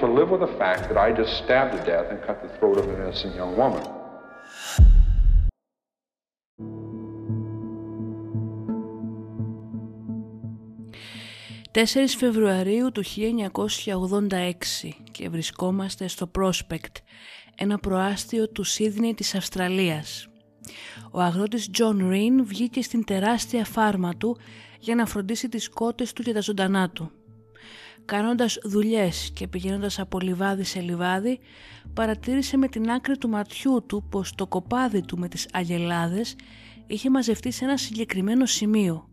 To 0.00 0.06
live 0.18 0.30
with 0.30 0.42
the 0.48 0.54
fact 0.62 0.82
that 0.88 0.98
I 1.06 1.08
just 1.20 1.32
stabbed 1.42 1.72
to 1.76 1.80
death 1.92 2.06
and 2.12 2.18
cut 2.26 2.36
the 2.46 2.50
throat 2.56 2.76
of 2.80 2.84
an 2.88 2.96
innocent 3.02 3.34
young 3.34 3.56
woman. 3.56 3.82
«4 11.72 12.06
Φεβρουαρίου 12.18 12.92
του 12.92 13.02
1986 13.02 14.92
και 15.10 15.28
βρισκόμαστε 15.28 16.08
στο 16.08 16.30
Prospect, 16.38 16.94
ένα 17.56 17.78
προάστιο 17.78 18.48
του 18.48 18.64
Σίδνεϊ 18.64 19.14
της 19.14 19.34
Αυστραλίας. 19.34 20.28
Ο 21.10 21.20
αγρότης 21.20 21.70
John 21.78 22.12
Rin 22.12 22.44
βγήκε 22.44 22.82
στην 22.82 23.04
τεράστια 23.04 23.64
φάρμα 23.64 24.16
του 24.16 24.38
για 24.78 24.94
να 24.94 25.06
φροντίσει 25.06 25.48
τις 25.48 25.68
κότες 25.68 26.12
του 26.12 26.22
και 26.22 26.32
τα 26.32 26.40
ζωντανά 26.40 26.90
του. 26.90 27.17
Κάνοντας 28.08 28.58
δουλειές 28.62 29.30
και 29.34 29.48
πηγαίνοντας 29.48 29.98
από 29.98 30.20
λιβάδι 30.20 30.64
σε 30.64 30.80
λιβάδι, 30.80 31.40
παρατήρησε 31.94 32.56
με 32.56 32.68
την 32.68 32.90
άκρη 32.90 33.18
του 33.18 33.28
ματιού 33.28 33.84
του 33.86 34.04
πως 34.10 34.34
το 34.34 34.46
κοπάδι 34.46 35.00
του 35.00 35.18
με 35.18 35.28
τις 35.28 35.48
αγελάδες 35.52 36.36
είχε 36.86 37.10
μαζευτεί 37.10 37.50
σε 37.50 37.64
ένα 37.64 37.76
συγκεκριμένο 37.76 38.46
σημείο. 38.46 39.08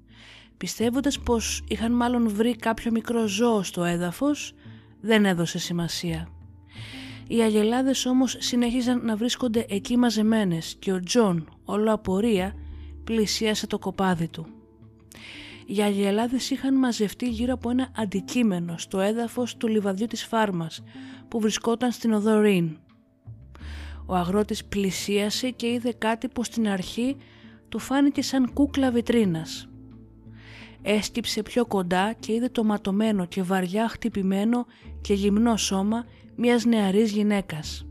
Πιστεύοντας 0.58 1.20
πως 1.20 1.64
είχαν 1.68 1.92
μάλλον 1.92 2.30
βρει 2.30 2.56
κάποιο 2.56 2.92
μικρό 2.92 3.28
ζώο 3.28 3.64
στο 3.64 3.84
έδαφος, 3.84 4.54
δεν 5.02 5.26
έδωσε 5.26 5.60
σημασία. 5.60 6.30
Οι 7.28 7.42
αγελάδες 7.42 8.06
όμως 8.06 8.36
συνέχιζαν 8.40 9.06
να 9.06 9.16
βρίσκονται 9.16 9.66
εκεί 9.70 9.98
μαζεμένες 9.98 10.76
και 10.80 10.92
ο 10.92 11.00
Τζον, 11.00 11.50
όλο 11.66 11.94
απορία, 11.94 12.56
πλησίασε 13.04 13.68
το 13.68 13.80
κοπάδι 13.80 14.28
του. 14.28 14.46
Οι 15.66 15.82
αγελάδες 15.82 16.50
είχαν 16.50 16.76
μαζευτεί 16.78 17.30
γύρω 17.30 17.54
από 17.54 17.70
ένα 17.70 17.90
αντικείμενο 17.96 18.78
στο 18.78 19.00
έδαφος 19.00 19.58
του 19.58 19.68
λιβαδιού 19.68 20.06
της 20.08 20.24
φάρμας 20.26 20.84
που 21.28 21.40
βρισκόταν 21.40 21.92
στην 21.92 22.14
οδό 22.14 22.40
Ρίν. 22.40 22.78
Ο 24.06 24.16
αγρότης 24.16 24.66
πλησίασε 24.66 25.50
και 25.50 25.68
είδε 25.68 25.94
κάτι 25.98 26.28
που 26.28 26.44
στην 26.44 26.68
αρχή 26.68 27.18
του 27.70 27.80
φάνηκε 27.80 28.22
σαν 28.22 28.54
κούκλα 28.54 28.92
βιτρίνας. 28.92 29.70
Έσκυψε 30.82 31.42
πιο 31.42 31.66
κοντά 31.66 32.14
και 32.20 32.34
είδε 32.34 32.50
το 32.50 32.64
ματωμένο 32.64 33.26
και 33.26 33.42
βαριά 33.42 33.88
χτυπημένο 33.90 34.66
και 35.02 35.14
γυμνό 35.14 35.58
σώμα 35.58 36.06
μιας 36.36 36.66
νεαρής 36.66 37.12
γυναίκας. 37.12 37.86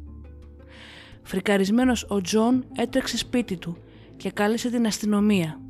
Φρικαρισμένος 1.22 2.06
ο 2.08 2.20
Τζον 2.20 2.64
έτρεξε 2.76 3.16
σπίτι 3.16 3.56
του 3.56 3.76
και 4.16 4.30
κάλεσε 4.30 4.70
την 4.70 4.86
αστυνομία. 4.86 5.60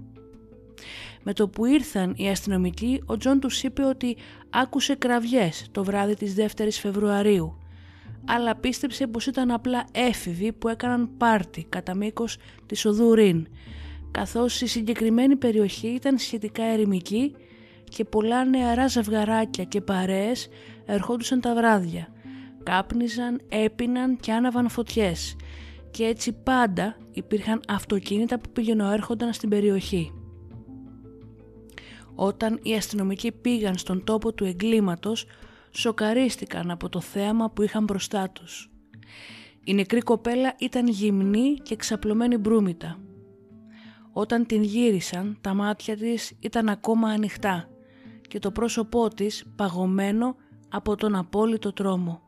Με 1.24 1.32
το 1.32 1.48
που 1.48 1.64
ήρθαν 1.64 2.14
οι 2.16 2.28
αστυνομικοί, 2.28 3.02
ο 3.06 3.16
Τζον 3.16 3.40
τους 3.40 3.62
είπε 3.62 3.82
ότι 3.84 4.16
άκουσε 4.50 4.94
κραυγές 4.94 5.66
το 5.72 5.84
βράδυ 5.84 6.14
της 6.14 6.34
2ης 6.36 6.68
Φεβρουαρίου, 6.70 7.58
αλλά 8.24 8.56
πίστεψε 8.56 9.06
πως 9.06 9.26
ήταν 9.26 9.50
απλά 9.50 9.84
έφηβοι 9.92 10.52
που 10.52 10.68
έκαναν 10.68 11.16
πάρτι 11.16 11.66
κατά 11.68 11.94
μήκος 11.94 12.36
της 12.66 12.84
οδού 12.84 13.14
Ρίν, 13.14 13.46
καθώς 14.10 14.60
η 14.60 14.66
συγκεκριμένη 14.66 15.36
περιοχή 15.36 15.88
ήταν 15.88 16.18
σχετικά 16.18 16.64
ερημική 16.64 17.34
και 17.84 18.04
πολλά 18.04 18.44
νεαρά 18.44 18.86
ζευγαράκια 18.86 19.64
και 19.64 19.80
παρέες 19.80 20.48
ερχόντουσαν 20.84 21.40
τα 21.40 21.54
βράδια, 21.54 22.08
κάπνιζαν, 22.62 23.40
έπιναν 23.48 24.16
και 24.16 24.32
άναβαν 24.32 24.68
φωτιές 24.68 25.36
και 25.90 26.04
έτσι 26.04 26.32
πάντα 26.32 26.96
υπήρχαν 27.12 27.60
αυτοκίνητα 27.68 28.38
που 28.38 28.50
πηγαινοέρχονταν 28.50 29.32
στην 29.32 29.48
περιοχή. 29.48 30.23
Όταν 32.14 32.58
οι 32.62 32.74
αστυνομικοί 32.74 33.32
πήγαν 33.32 33.78
στον 33.78 34.04
τόπο 34.04 34.32
του 34.32 34.44
εγκλήματος, 34.44 35.26
σοκαρίστηκαν 35.70 36.70
από 36.70 36.88
το 36.88 37.00
θέαμα 37.00 37.50
που 37.50 37.62
είχαν 37.62 37.84
μπροστά 37.84 38.30
τους. 38.30 38.70
Η 39.64 39.74
νεκρή 39.74 40.00
κοπέλα 40.00 40.54
ήταν 40.58 40.86
γυμνή 40.88 41.54
και 41.54 41.76
ξαπλωμένη 41.76 42.36
μπρούμητα. 42.36 42.98
Όταν 44.12 44.46
την 44.46 44.62
γύρισαν, 44.62 45.38
τα 45.40 45.54
μάτια 45.54 45.96
της 45.96 46.32
ήταν 46.40 46.68
ακόμα 46.68 47.08
ανοιχτά 47.08 47.68
και 48.28 48.38
το 48.38 48.50
πρόσωπό 48.50 49.08
της 49.08 49.44
παγωμένο 49.56 50.36
από 50.68 50.96
τον 50.96 51.14
απόλυτο 51.14 51.72
τρόμο. 51.72 52.20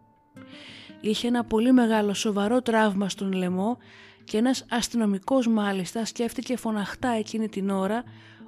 Είχε 1.01 1.27
ένα 1.27 1.45
πολύ 1.45 1.73
μεγάλο 1.73 2.15
σοβαρό 2.15 2.63
τραύμα 2.63 3.09
στον 3.09 3.33
λαιμό 3.33 3.79
και 4.25 4.37
ένας 4.37 4.65
αστυνομικός 4.71 5.47
μάλιστα 5.47 6.05
σκέφτηκε 6.05 6.57
φωναχτά 6.57 7.09
εκείνη 7.09 7.49
την 7.49 7.71
ώρα 7.71 8.05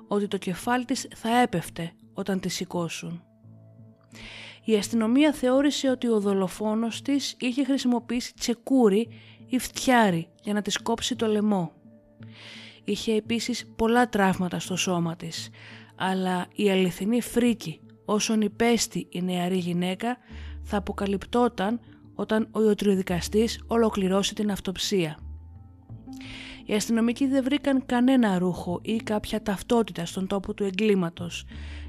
ότι 0.09 0.29
το 0.29 0.37
κεφάλι 0.37 0.85
της 0.85 1.09
θα 1.15 1.41
έπεφτε 1.41 1.93
όταν 2.13 2.41
τη 2.41 2.49
σηκώσουν. 2.49 3.23
Η 4.65 4.77
αστυνομία 4.77 5.33
θεώρησε 5.33 5.91
ότι 5.91 6.09
ο 6.09 6.21
δολοφόνος 6.21 7.03
της 7.03 7.37
είχε 7.39 7.65
χρησιμοποιήσει 7.65 8.35
τσεκούρι 8.35 9.09
ή 9.47 9.59
φτιάρι 9.59 10.29
για 10.43 10.53
να 10.53 10.63
της 10.63 10.79
κόψει 10.79 11.17
το 11.17 11.27
λαιμό. 11.27 11.73
Είχε 12.85 13.15
επίσης 13.15 13.73
πολλά 13.77 14.09
τραύματα 14.09 14.59
στο 14.59 14.77
σώμα 14.77 15.17
της, 15.17 15.49
αλλά 15.97 16.47
η 16.55 16.71
αληθινή 16.71 17.21
φρίκη 17.21 17.81
όσον 18.05 18.41
υπέστη 18.41 19.07
η 19.11 19.23
νεαρή 19.23 19.57
γυναίκα 19.57 20.17
θα 20.63 20.77
αποκαλυπτόταν 20.77 21.81
όταν 22.15 22.49
ο 22.51 22.63
ιατροδικαστής 22.63 23.65
ολοκληρώσει 23.67 24.35
την 24.35 24.51
αυτοψία. 24.51 25.19
Οι 26.71 26.75
αστυνομικοί 26.75 27.27
δεν 27.27 27.45
βρήκαν 27.45 27.87
κανένα 27.87 28.39
ρούχο 28.39 28.81
ή 28.83 28.97
κάποια 28.97 29.43
ταυτότητα 29.43 30.07
στον 30.07 30.27
τόπο 30.27 30.55
του 30.55 30.65
εγκλήματος, 30.65 31.45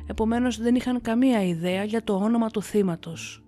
επομένως 0.08 0.58
δεν 0.58 0.76
είχαν 0.76 1.02
καμία 1.02 1.44
ιδέα 1.44 1.84
για 1.84 2.04
το 2.04 2.14
όνομα 2.14 2.50
του 2.50 2.62
θύματος. 2.62 3.44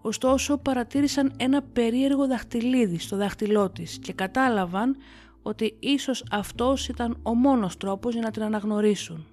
Ωστόσο 0.00 0.58
παρατήρησαν 0.58 1.32
ένα 1.36 1.62
περίεργο 1.62 2.26
δαχτυλίδι 2.26 2.98
στο 2.98 3.16
δάχτυλό 3.16 3.70
της 3.70 3.98
και 3.98 4.12
κατάλαβαν 4.12 4.96
ότι 5.42 5.76
ίσως 5.80 6.24
αυτός 6.30 6.88
ήταν 6.88 7.18
ο 7.22 7.34
μόνος 7.34 7.76
τρόπος 7.76 8.12
για 8.12 8.22
να 8.22 8.30
την 8.30 8.42
αναγνωρίσουν. 8.42 9.26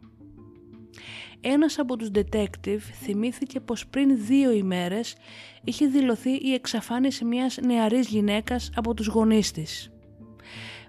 Ένας 1.42 1.80
από 1.80 1.98
τους 1.98 2.10
detective 2.14 2.82
θυμήθηκε 3.04 3.60
πως 3.60 3.88
πριν 3.88 4.26
δύο 4.26 4.52
ημέρες 4.52 5.16
είχε 5.64 5.88
δηλωθεί 5.88 6.32
η 6.32 6.54
εξαφάνιση 6.54 7.26
μιας 7.26 7.58
νεαρής 7.66 8.08
γυναίκας 8.08 8.70
από 8.76 8.94
τους 8.94 9.08
γονείς 9.08 9.52
της. 9.52 9.92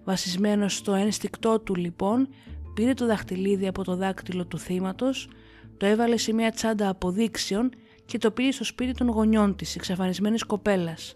Βασισμένος 0.08 0.75
στο 0.75 0.94
ένστικτό 0.94 1.58
του 1.58 1.75
λοιπόν, 1.75 2.28
πήρε 2.75 2.94
το 2.94 3.06
δαχτυλίδι 3.06 3.66
από 3.66 3.84
το 3.84 3.96
δάκτυλο 3.96 4.44
του 4.46 4.58
θύματος, 4.58 5.28
το 5.76 5.87
έβαλε 5.87 6.16
σε 6.16 6.32
μια 6.32 6.50
τσάντα 6.50 6.88
αποδείξεων 6.88 7.70
και 8.05 8.19
το 8.19 8.31
πήγε 8.31 8.52
στο 8.52 8.64
σπίτι 8.64 8.93
των 8.93 9.08
γονιών 9.08 9.56
της, 9.56 9.76
εξαφανισμένης 9.76 10.44
κοπέλας, 10.44 11.14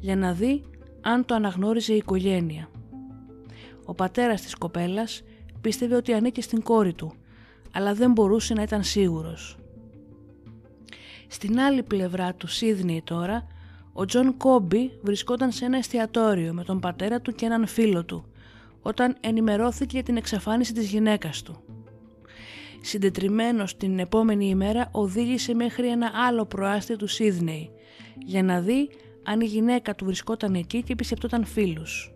για 0.00 0.16
να 0.16 0.32
δει 0.32 0.62
αν 1.00 1.24
το 1.24 1.34
αναγνώριζε 1.34 1.92
η 1.92 1.96
οικογένεια. 1.96 2.68
Ο 3.84 3.94
πατέρας 3.94 4.42
της 4.42 4.54
κοπέλας 4.54 5.22
πίστευε 5.60 5.96
ότι 5.96 6.12
ανήκε 6.12 6.42
στην 6.42 6.62
κόρη 6.62 6.92
του, 6.92 7.12
αλλά 7.72 7.94
δεν 7.94 8.12
μπορούσε 8.12 8.54
να 8.54 8.62
ήταν 8.62 8.82
σίγουρος. 8.82 9.56
Στην 11.28 11.60
άλλη 11.60 11.82
πλευρά 11.82 12.34
του 12.34 12.46
Σίδνεϊ 12.46 13.02
τώρα, 13.04 13.46
ο 13.92 14.04
Τζον 14.04 14.36
Κόμπι 14.36 14.98
βρισκόταν 15.02 15.52
σε 15.52 15.64
ένα 15.64 15.76
εστιατόριο 15.76 16.52
με 16.52 16.64
τον 16.64 16.80
πατέρα 16.80 17.20
του 17.20 17.32
και 17.32 17.44
έναν 17.44 17.66
φίλο 17.66 18.04
του, 18.04 18.26
όταν 18.82 19.16
ενημερώθηκε 19.20 19.94
για 19.94 20.02
την 20.02 20.16
εξαφάνιση 20.16 20.72
της 20.72 20.90
γυναίκας 20.90 21.42
του. 21.42 21.62
Συντετριμένος 22.80 23.76
την 23.76 23.98
επόμενη 23.98 24.48
ημέρα 24.48 24.88
οδήγησε 24.92 25.54
μέχρι 25.54 25.88
ένα 25.88 26.10
άλλο 26.26 26.46
προάστιο 26.46 26.96
του 26.96 27.06
Σίδνεϊ 27.06 27.70
για 28.18 28.42
να 28.42 28.60
δει 28.60 28.88
αν 29.24 29.40
η 29.40 29.44
γυναίκα 29.44 29.94
του 29.94 30.04
βρισκόταν 30.04 30.54
εκεί 30.54 30.82
και 30.82 30.92
επισκεπτόταν 30.92 31.44
φίλους. 31.44 32.14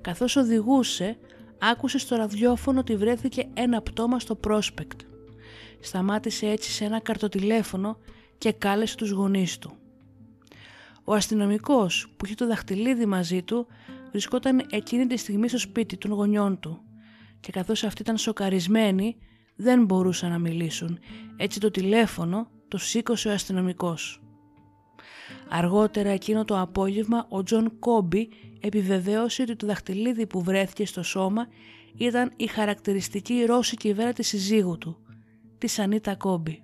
Καθώς 0.00 0.36
οδηγούσε, 0.36 1.18
άκουσε 1.58 1.98
στο 1.98 2.16
ραδιόφωνο 2.16 2.80
ότι 2.80 2.96
βρέθηκε 2.96 3.48
ένα 3.54 3.82
πτώμα 3.82 4.18
στο 4.18 4.34
πρόσπεκτ. 4.34 5.00
Σταμάτησε 5.80 6.46
έτσι 6.46 6.70
σε 6.70 6.84
ένα 6.84 7.00
καρτοτηλέφωνο 7.00 7.98
και 8.38 8.52
κάλεσε 8.52 8.96
τους 8.96 9.10
γονείς 9.10 9.58
του. 9.58 9.76
Ο 11.04 11.14
αστυνομικός 11.14 12.08
που 12.16 12.26
είχε 12.26 12.34
το 12.34 12.46
δαχτυλίδι 12.46 13.06
μαζί 13.06 13.42
του 13.42 13.66
βρισκόταν 14.16 14.66
εκείνη 14.70 15.06
τη 15.06 15.16
στιγμή 15.16 15.48
στο 15.48 15.58
σπίτι 15.58 15.96
των 15.96 16.10
γονιών 16.10 16.60
του 16.60 16.80
και 17.40 17.52
καθώς 17.52 17.84
αυτοί 17.84 18.02
ήταν 18.02 18.16
σοκαρισμένοι 18.16 19.16
δεν 19.56 19.84
μπορούσαν 19.84 20.30
να 20.30 20.38
μιλήσουν 20.38 20.98
έτσι 21.36 21.60
το 21.60 21.70
τηλέφωνο 21.70 22.50
το 22.68 22.78
σήκωσε 22.78 23.28
ο 23.28 23.32
αστυνομικός. 23.32 24.22
Αργότερα 25.48 26.08
εκείνο 26.08 26.44
το 26.44 26.60
απόγευμα 26.60 27.26
ο 27.28 27.42
Τζον 27.42 27.78
Κόμπι 27.78 28.28
επιβεβαίωσε 28.60 29.42
ότι 29.42 29.56
το 29.56 29.66
δαχτυλίδι 29.66 30.26
που 30.26 30.42
βρέθηκε 30.42 30.86
στο 30.86 31.02
σώμα 31.02 31.46
ήταν 31.96 32.32
η 32.36 32.46
χαρακτηριστική 32.46 33.44
ρώσικη 33.44 33.92
βέρα 33.92 34.12
της 34.12 34.26
συζύγου 34.26 34.78
του, 34.78 34.96
της 35.58 35.78
Ανίτα 35.78 36.16
Κόμπι. 36.16 36.62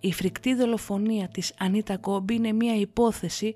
Η 0.00 0.12
φρικτή 0.12 0.54
δολοφονία 0.54 1.28
της 1.28 1.54
Ανίτα 1.58 1.96
Κόμπι 1.96 2.34
είναι 2.34 2.52
μια 2.52 2.76
υπόθεση 2.76 3.54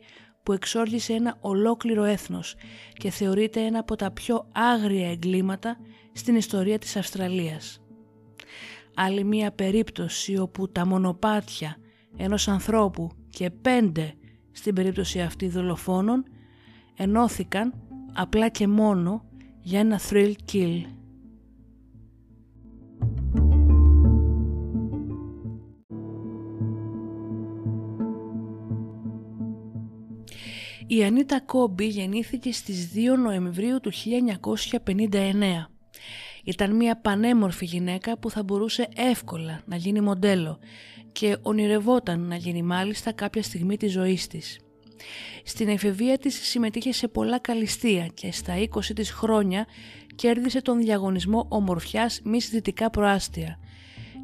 που 0.48 0.54
εξόργησε 0.54 1.12
ένα 1.12 1.36
ολόκληρο 1.40 2.04
έθνος 2.04 2.54
και 2.92 3.10
θεωρείται 3.10 3.60
ένα 3.60 3.78
από 3.78 3.96
τα 3.96 4.10
πιο 4.10 4.48
άγρια 4.52 5.10
εγκλήματα 5.10 5.78
στην 6.12 6.36
ιστορία 6.36 6.78
της 6.78 6.96
Αυστραλίας. 6.96 7.80
Άλλη 8.94 9.24
μια 9.24 9.52
περίπτωση 9.52 10.38
όπου 10.38 10.68
τα 10.68 10.86
μονοπάτια 10.86 11.76
ενός 12.16 12.48
ανθρώπου 12.48 13.10
και 13.30 13.50
πέντε 13.50 14.14
στην 14.52 14.74
περίπτωση 14.74 15.20
αυτή 15.20 15.48
δολοφόνων 15.48 16.24
ενώθηκαν 16.96 17.74
απλά 18.12 18.48
και 18.48 18.66
μόνο 18.66 19.24
για 19.60 19.80
ένα 19.80 20.00
thrill 20.10 20.34
kill. 20.52 20.82
Η 30.90 31.04
Ανίτα 31.04 31.40
Κόμπι 31.40 31.86
γεννήθηκε 31.86 32.52
στις 32.52 32.90
2 32.94 33.18
Νοεμβρίου 33.18 33.80
του 33.80 33.92
1959. 34.86 35.70
Ήταν 36.44 36.76
μια 36.76 37.00
πανέμορφη 37.00 37.64
γυναίκα 37.64 38.18
που 38.18 38.30
θα 38.30 38.42
μπορούσε 38.42 38.88
εύκολα 38.96 39.62
να 39.66 39.76
γίνει 39.76 40.00
μοντέλο 40.00 40.58
και 41.12 41.36
ονειρευόταν 41.42 42.20
να 42.20 42.36
γίνει 42.36 42.62
μάλιστα 42.62 43.12
κάποια 43.12 43.42
στιγμή 43.42 43.76
της 43.76 43.92
ζωής 43.92 44.26
της. 44.26 44.58
Στην 45.44 45.68
εφηβεία 45.68 46.18
της 46.18 46.34
συμμετείχε 46.48 46.92
σε 46.92 47.08
πολλά 47.08 47.38
καλυστία 47.38 48.06
και 48.06 48.32
στα 48.32 48.54
20 48.58 48.80
της 48.94 49.10
χρόνια 49.10 49.66
κέρδισε 50.14 50.62
τον 50.62 50.78
διαγωνισμό 50.78 51.46
ομορφιάς 51.48 52.22
Miss 52.24 52.48
Δυτικά 52.50 52.90
Προάστια, 52.90 53.58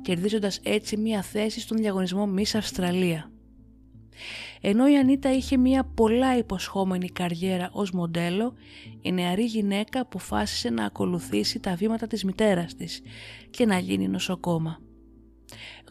κερδίζοντας 0.03 0.61
έτσι 0.63 0.97
μία 0.97 1.23
θέση 1.23 1.61
στον 1.61 1.77
διαγωνισμό 1.77 2.35
Miss 2.37 2.51
Αυστραλία. 2.55 3.31
Ενώ 4.67 4.89
η 4.89 4.97
Ανίτα 4.97 5.33
είχε 5.33 5.57
μια 5.57 5.85
πολλά 5.85 6.37
υποσχόμενη 6.37 7.09
καριέρα 7.09 7.71
ως 7.73 7.91
μοντέλο, 7.91 8.55
η 9.01 9.13
νεαρή 9.13 9.45
γυναίκα 9.45 10.01
αποφάσισε 10.01 10.71
να 10.71 10.85
ακολουθήσει 10.85 11.61
τα 11.61 11.75
βήματα 11.75 12.07
της 12.07 12.25
μητέρας 12.25 12.75
της 12.75 13.03
και 13.51 13.67
να 13.67 13.79
γίνει 13.79 14.09
νοσοκόμα. 14.09 14.81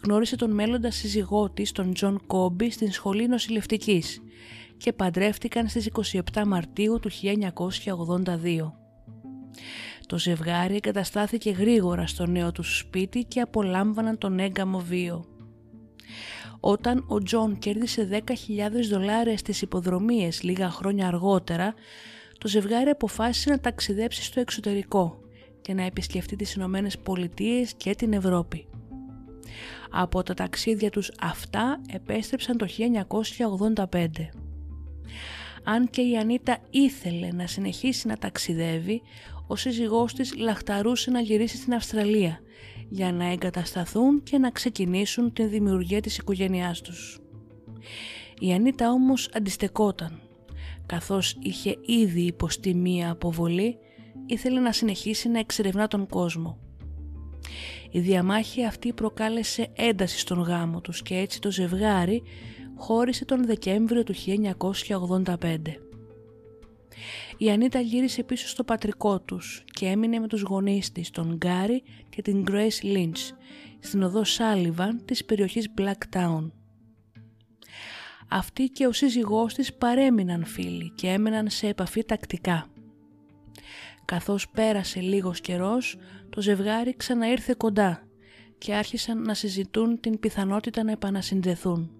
Γνώρισε 0.03 0.35
τον 0.35 0.51
μέλλοντα 0.51 0.91
σύζυγό 0.91 1.49
της, 1.49 1.71
τον 1.71 1.93
Τζον 1.93 2.21
Κόμπι, 2.27 2.71
στην 2.71 2.91
σχολή 2.91 3.27
νοσηλευτικής 3.27 4.21
και 4.77 4.93
παντρεύτηκαν 4.93 5.67
στις 5.67 5.89
27 6.33 6.43
Μαρτίου 6.45 6.99
του 6.99 7.09
1982. 7.11 8.73
Το 10.05 10.17
ζευγάρι 10.17 10.75
εγκαταστάθηκε 10.75 11.49
γρήγορα 11.51 12.07
στο 12.07 12.25
νέο 12.25 12.51
τους 12.51 12.77
σπίτι 12.77 13.23
και 13.23 13.41
απολάμβαναν 13.41 14.17
τον 14.17 14.39
έγγαμο 14.39 14.79
βίο. 14.79 15.25
Όταν 16.65 17.05
ο 17.07 17.23
Τζον 17.23 17.59
κέρδισε 17.59 18.09
10.000 18.11 18.21
δολάρια 18.89 19.37
στις 19.37 19.61
υποδρομίες 19.61 20.43
λίγα 20.43 20.69
χρόνια 20.69 21.07
αργότερα, 21.07 21.73
το 22.37 22.47
ζευγάρι 22.47 22.89
αποφάσισε 22.89 23.49
να 23.49 23.59
ταξιδέψει 23.59 24.23
στο 24.23 24.39
εξωτερικό 24.39 25.19
και 25.61 25.73
να 25.73 25.83
επισκεφτεί 25.83 26.35
τις 26.35 26.53
Ηνωμένες 26.53 26.97
Πολιτείες 26.97 27.73
και 27.73 27.95
την 27.95 28.13
Ευρώπη. 28.13 28.67
Από 29.89 30.23
τα 30.23 30.33
ταξίδια 30.33 30.89
τους 30.89 31.11
αυτά 31.19 31.81
επέστρεψαν 31.93 32.57
το 32.57 32.67
1985. 33.85 34.07
Αν 35.63 35.89
και 35.89 36.01
η 36.01 36.17
Ανίτα 36.17 36.57
ήθελε 36.69 37.31
να 37.31 37.47
συνεχίσει 37.47 38.07
να 38.07 38.17
ταξιδεύει, 38.17 39.01
ο 39.47 39.55
σύζυγός 39.55 40.13
της 40.13 40.35
λαχταρούσε 40.35 41.11
να 41.11 41.19
γυρίσει 41.19 41.57
στην 41.57 41.73
Αυστραλία 41.73 42.39
για 42.89 43.11
να 43.11 43.31
εγκατασταθούν 43.31 44.23
και 44.23 44.37
να 44.37 44.49
ξεκινήσουν 44.49 45.33
την 45.33 45.49
δημιουργία 45.49 46.01
της 46.01 46.17
οικογένειάς 46.17 46.81
τους. 46.81 47.19
Η 48.39 48.53
Ανίτα 48.53 48.91
όμως 48.91 49.29
αντιστεκόταν. 49.33 50.19
Καθώς 50.85 51.37
είχε 51.41 51.77
ήδη 51.85 52.21
υποστεί 52.21 52.73
μία 52.73 53.11
αποβολή, 53.11 53.77
ήθελε 54.25 54.59
να 54.59 54.71
συνεχίσει 54.71 55.29
να 55.29 55.39
εξερευνά 55.39 55.87
τον 55.87 56.07
κόσμο. 56.07 56.57
Η 57.91 57.99
διαμάχη 57.99 58.65
αυτή 58.65 58.93
προκάλεσε 58.93 59.71
ένταση 59.75 60.19
στον 60.19 60.39
γάμο 60.39 60.81
τους 60.81 61.01
και 61.01 61.15
έτσι 61.15 61.41
το 61.41 61.51
ζευγάρι 61.51 62.23
χώρισε 62.75 63.25
τον 63.25 63.45
Δεκέμβριο 63.45 64.03
του 64.03 64.13
1985. 64.15 65.82
Η 67.37 67.51
Ανίτα 67.51 67.79
γύρισε 67.79 68.23
πίσω 68.23 68.47
στο 68.47 68.63
πατρικό 68.63 69.19
τους 69.19 69.63
και 69.65 69.85
έμεινε 69.85 70.19
με 70.19 70.27
τους 70.27 70.41
γονείς 70.41 70.91
της, 70.91 71.09
τον 71.09 71.35
Γκάρι 71.35 71.83
και 72.09 72.21
την 72.21 72.43
Grace 72.47 72.83
Lynch, 72.83 73.31
στην 73.79 74.03
οδό 74.03 74.23
Σάλιβαν 74.23 75.05
της 75.05 75.25
περιοχής 75.25 75.73
Blacktown. 75.77 76.51
Αυτή 78.29 78.63
και 78.63 78.87
ο 78.87 78.91
σύζυγός 78.91 79.53
της 79.53 79.73
παρέμειναν 79.73 80.45
φίλοι 80.45 80.91
και 80.95 81.07
έμεναν 81.07 81.49
σε 81.49 81.67
επαφή 81.67 82.05
τακτικά. 82.05 82.67
Καθώς 84.05 84.49
πέρασε 84.49 84.99
λίγος 84.99 85.41
καιρός, 85.41 85.97
το 86.29 86.41
ζευγάρι 86.41 86.95
ξαναήρθε 86.95 87.53
κοντά 87.57 88.07
και 88.57 88.73
άρχισαν 88.73 89.21
να 89.21 89.33
συζητούν 89.33 89.99
την 89.99 90.19
πιθανότητα 90.19 90.83
να 90.83 90.91
επανασυνδεθούν. 90.91 91.91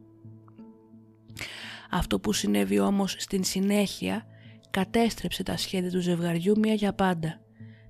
Αυτό 1.89 2.19
που 2.19 2.33
συνέβη 2.33 2.79
όμως 2.79 3.15
στην 3.17 3.43
συνέχεια 3.43 4.25
κατέστρεψε 4.73 5.43
τα 5.43 5.57
σχέδια 5.57 5.91
του 5.91 5.99
ζευγαριού 5.99 6.59
μία 6.59 6.73
για 6.73 6.93
πάντα 6.93 7.41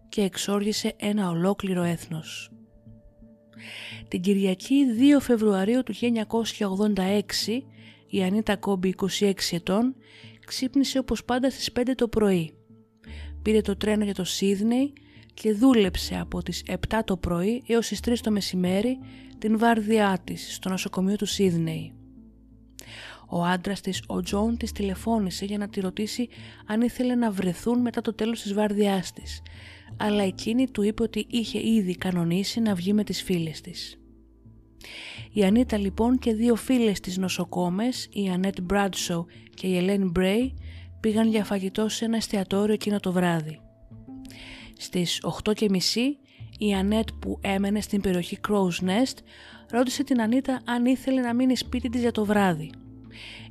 και 0.09 0.21
εξόργησε 0.21 0.93
ένα 0.97 1.29
ολόκληρο 1.29 1.83
έθνος. 1.83 2.51
Την 4.07 4.21
Κυριακή 4.21 4.85
2 5.17 5.21
Φεβρουαρίου 5.21 5.83
του 5.83 5.93
1986 5.93 6.01
η 8.07 8.23
Ανίτα 8.23 8.55
Κόμπι 8.55 8.95
26 9.19 9.33
ετών 9.51 9.95
ξύπνησε 10.45 10.99
όπως 10.99 11.25
πάντα 11.25 11.49
στις 11.49 11.69
5 11.79 11.81
το 11.95 12.07
πρωί. 12.07 12.53
Πήρε 13.41 13.61
το 13.61 13.77
τρένο 13.77 14.03
για 14.03 14.13
το 14.13 14.23
Σίδνεϊ 14.23 14.93
και 15.33 15.53
δούλεψε 15.53 16.19
από 16.19 16.43
τις 16.43 16.63
7 16.67 16.99
το 17.05 17.17
πρωί 17.17 17.63
έως 17.67 17.87
τις 17.87 17.99
3 18.05 18.13
το 18.21 18.31
μεσημέρι 18.31 18.99
την 19.37 19.57
βάρδιά 19.57 20.21
της 20.23 20.53
στο 20.53 20.69
νοσοκομείο 20.69 21.15
του 21.15 21.25
Σίδνεϊ. 21.25 21.93
Ο 23.35 23.43
άντρας 23.43 23.81
της, 23.81 24.03
ο 24.07 24.21
Τζον, 24.21 24.57
της 24.57 24.71
τηλεφώνησε 24.71 25.45
για 25.45 25.57
να 25.57 25.69
τη 25.69 25.79
ρωτήσει 25.79 26.29
αν 26.65 26.81
ήθελε 26.81 27.15
να 27.15 27.31
βρεθούν 27.31 27.81
μετά 27.81 28.01
το 28.01 28.13
τέλος 28.13 28.41
της 28.41 28.53
βάρδιάς 28.53 29.13
της, 29.13 29.41
αλλά 29.97 30.23
εκείνη 30.23 30.69
του 30.69 30.81
είπε 30.81 31.03
ότι 31.03 31.25
είχε 31.29 31.67
ήδη 31.67 31.95
κανονίσει 31.95 32.59
να 32.59 32.73
βγει 32.75 32.93
με 32.93 33.03
τις 33.03 33.23
φίλες 33.23 33.61
της. 33.61 33.97
Η 35.31 35.43
Ανίτα 35.43 35.77
λοιπόν 35.77 36.19
και 36.19 36.33
δύο 36.33 36.55
φίλες 36.55 36.99
της 36.99 37.17
νοσοκόμες, 37.17 38.09
η 38.11 38.29
Ανέτ 38.29 38.61
Μπράντσο 38.61 39.25
και 39.53 39.67
η 39.67 39.77
Ελένη 39.77 40.05
Μπρέι, 40.05 40.53
πήγαν 40.99 41.27
για 41.27 41.43
φαγητό 41.43 41.89
σε 41.89 42.05
ένα 42.05 42.15
εστιατόριο 42.15 42.73
εκείνο 42.73 42.99
το 42.99 43.11
βράδυ. 43.11 43.59
Στις 44.77 45.23
8.30 45.43 45.67
η 46.57 46.73
Ανέτ 46.73 47.07
που 47.19 47.39
έμενε 47.41 47.81
στην 47.81 48.01
περιοχή 48.01 48.39
Crow's 48.47 48.85
Nest 48.85 49.17
ρώτησε 49.71 50.03
την 50.03 50.21
Ανίτα 50.21 50.61
αν 50.65 50.85
ήθελε 50.85 51.21
να 51.21 51.33
μείνει 51.33 51.55
σπίτι 51.55 51.89
της 51.89 52.01
για 52.01 52.11
το 52.11 52.25
βράδυ. 52.25 52.71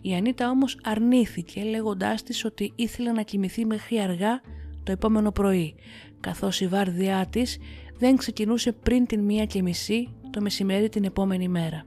Η 0.02 0.14
Ανίτα 0.14 0.50
όμως 0.50 0.78
αρνήθηκε 0.82 1.62
λέγοντάς 1.62 2.22
της 2.22 2.44
ότι 2.44 2.72
ήθελε 2.74 3.12
να 3.12 3.22
κοιμηθεί 3.22 3.64
μέχρι 3.66 4.00
αργά 4.00 4.40
το 4.82 4.92
επόμενο 4.92 5.32
πρωί, 5.32 5.74
καθώς 6.20 6.60
η 6.60 6.66
βάρδιά 6.66 7.26
της 7.30 7.58
δεν 7.98 8.16
ξεκινούσε 8.16 8.72
πριν 8.72 9.06
την 9.06 9.20
μία 9.20 9.44
και 9.44 9.62
μισή 9.62 10.08
το 10.30 10.40
μεσημέρι 10.40 10.88
την 10.88 11.04
επόμενη 11.04 11.48
μέρα. 11.48 11.86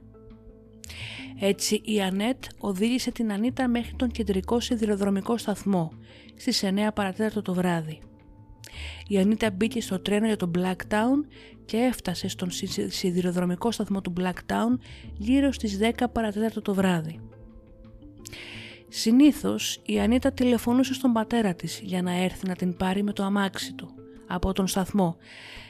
Έτσι 1.40 1.80
η 1.84 2.00
Ανέτ 2.00 2.44
οδήγησε 2.58 3.10
την 3.10 3.32
Ανίτα 3.32 3.68
μέχρι 3.68 3.94
τον 3.96 4.10
κεντρικό 4.10 4.60
σιδηροδρομικό 4.60 5.36
σταθμό 5.36 5.92
στις 6.36 6.64
9 6.64 6.88
παρατέταρτο 6.94 7.42
το 7.42 7.54
βράδυ. 7.54 7.98
Η 9.08 9.18
Ανίτα 9.18 9.50
μπήκε 9.50 9.80
στο 9.80 10.00
τρένο 10.00 10.26
για 10.26 10.36
το 10.36 10.50
Blacktown 10.54 11.24
και 11.64 11.76
έφτασε 11.76 12.28
στον 12.28 12.48
σιδηροδρομικό 12.88 13.70
σταθμό 13.70 14.00
του 14.00 14.12
Blacktown 14.20 14.78
γύρω 15.16 15.52
στις 15.52 15.78
10 15.80 16.04
παρατέταρτο 16.12 16.62
το 16.62 16.74
βράδυ. 16.74 17.20
Συνήθως 18.98 19.80
η 19.84 20.00
Ανίτα 20.00 20.32
τηλεφωνούσε 20.32 20.94
στον 20.94 21.12
πατέρα 21.12 21.54
της 21.54 21.80
για 21.82 22.02
να 22.02 22.12
έρθει 22.12 22.46
να 22.46 22.54
την 22.54 22.76
πάρει 22.76 23.02
με 23.02 23.12
το 23.12 23.22
αμάξι 23.22 23.74
του 23.74 23.94
από 24.26 24.52
τον 24.52 24.66
σταθμό. 24.66 25.16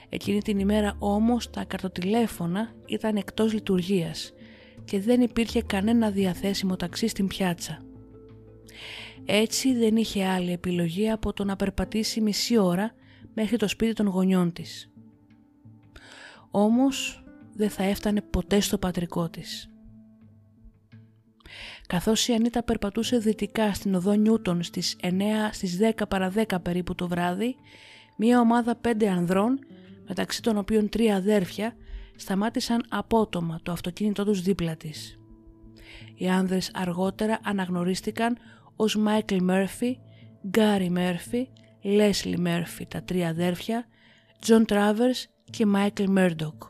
Εκείνη 0.09 0.42
την 0.42 0.59
ημέρα 0.59 0.97
όμως 0.99 1.50
τα 1.50 1.64
καρτοτηλέφωνα 1.64 2.75
ήταν 2.87 3.16
εκτός 3.16 3.52
λειτουργίας 3.52 4.33
και 4.85 5.00
δεν 5.00 5.21
υπήρχε 5.21 5.62
κανένα 5.62 6.11
διαθέσιμο 6.11 6.76
ταξί 6.76 7.09
στην 7.09 7.26
πιάτσα. 7.26 7.83
Έτσι 9.25 9.75
δεν 9.75 9.97
είχε 9.97 10.26
άλλη 10.26 10.52
επιλογή 10.52 11.11
από 11.11 11.33
το 11.33 11.45
να 11.45 11.56
περπατήσει 11.56 12.21
μισή 12.21 12.59
ώρα 12.59 12.95
μέχρι 13.35 13.56
το 13.56 13.68
σπίτι 13.68 13.92
των 13.92 14.06
γονιών 14.06 14.52
της. 14.52 14.90
Όμως 16.50 17.25
δεν 17.52 17.71
θα 17.71 17.83
έφτανε 17.83 18.21
ποτέ 18.21 18.61
στο 18.61 18.78
πατρικό 18.78 19.28
της. 19.28 19.71
Καθώς 21.87 22.28
η 22.28 22.33
Ανίτα 22.33 22.62
περπατούσε 22.62 23.19
δυτικά 23.19 23.73
στην 23.73 23.95
οδό 23.95 24.12
Νιούτον 24.12 24.62
στις 24.62 24.97
9 25.02 25.09
στις 25.52 25.78
10 25.97 26.02
παρα 26.09 26.33
10 26.35 26.62
περίπου 26.62 26.95
το 26.95 27.09
βράδυ, 27.09 27.57
μία 28.16 28.40
ομάδα 28.40 28.76
πέντε 28.76 29.09
ανδρών, 29.09 29.59
μεταξύ 30.09 30.43
των 30.43 30.59
οποίων 30.59 30.88
τρία 30.88 31.16
αδέρφια, 31.16 31.76
σταμάτησαν 32.16 32.85
απότομα 32.88 33.61
το 33.62 33.73
αυτοκίνητό 33.73 34.25
τους 34.25 34.43
δίπλα 34.43 34.76
της. 34.76 35.19
Οι 36.14 36.28
άνδρες 36.28 36.71
αργότερα 36.75 37.38
αναγνωρίστηκαν 37.43 38.37
ως 38.76 38.97
Μάικλ 38.97 39.37
Μέρφυ, 39.43 39.99
Γκάρι 40.49 40.90
Μέρφυ, 40.90 41.49
Λέσλι 41.83 42.38
Μέρφυ 42.38 42.87
τα 42.87 43.02
τρία 43.02 43.28
αδέρφια, 43.28 43.87
Τζον 44.40 44.64
Τράβερς 44.64 45.28
και 45.50 45.66
Μάικλ 45.66 46.05
Μέρντοκ. 46.09 46.62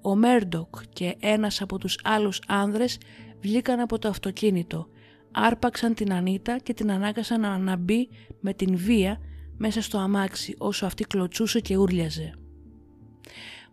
Ο 0.00 0.14
Μέρντοκ 0.14 0.76
και 0.92 1.16
ένας 1.20 1.60
από 1.60 1.78
τους 1.78 1.98
άλλους 2.04 2.40
άνδρες 2.46 2.98
βγήκαν 3.46 3.80
από 3.80 3.98
το 3.98 4.08
αυτοκίνητο, 4.08 4.88
άρπαξαν 5.30 5.94
την 5.94 6.12
Ανίτα 6.12 6.58
και 6.58 6.74
την 6.74 6.90
ανάγκασαν 6.90 7.40
να 7.40 7.50
να 7.50 7.69
μπει 7.69 8.08
με 8.40 8.52
την 8.52 8.76
βία 8.76 9.20
μέσα 9.56 9.82
στο 9.82 9.98
αμάξι 9.98 10.54
όσο 10.58 10.86
αυτή 10.86 11.04
κλωτσούσε 11.04 11.60
και 11.60 11.76
ούρλιαζε. 11.76 12.34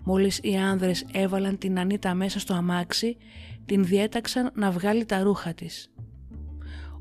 Μόλις 0.03 0.39
οι 0.43 0.55
άνδρες 0.55 1.05
έβαλαν 1.11 1.57
την 1.57 1.79
Ανίτα 1.79 2.13
μέσα 2.13 2.39
στο 2.39 2.53
αμάξι, 2.53 3.17
την 3.65 3.85
διέταξαν 3.85 4.51
να 4.55 4.71
βγάλει 4.71 5.05
τα 5.05 5.23
ρούχα 5.23 5.53
της. 5.53 5.91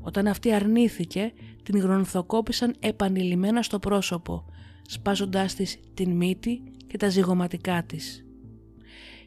Όταν 0.01 0.27
αυτή 0.27 0.53
αρνήθηκε, 0.53 1.33
την 1.63 1.79
γρονθοκόπησαν 1.79 2.75
επανειλημμένα 2.79 3.61
στο 3.61 3.79
πρόσωπο, 3.79 4.45
σπάζοντάς 4.87 5.55
της 5.55 5.79
την 5.93 6.11
μύτη 6.11 6.63
και 6.87 6.97
τα 6.97 7.09
ζυγωματικά 7.09 7.83
της. 7.83 8.25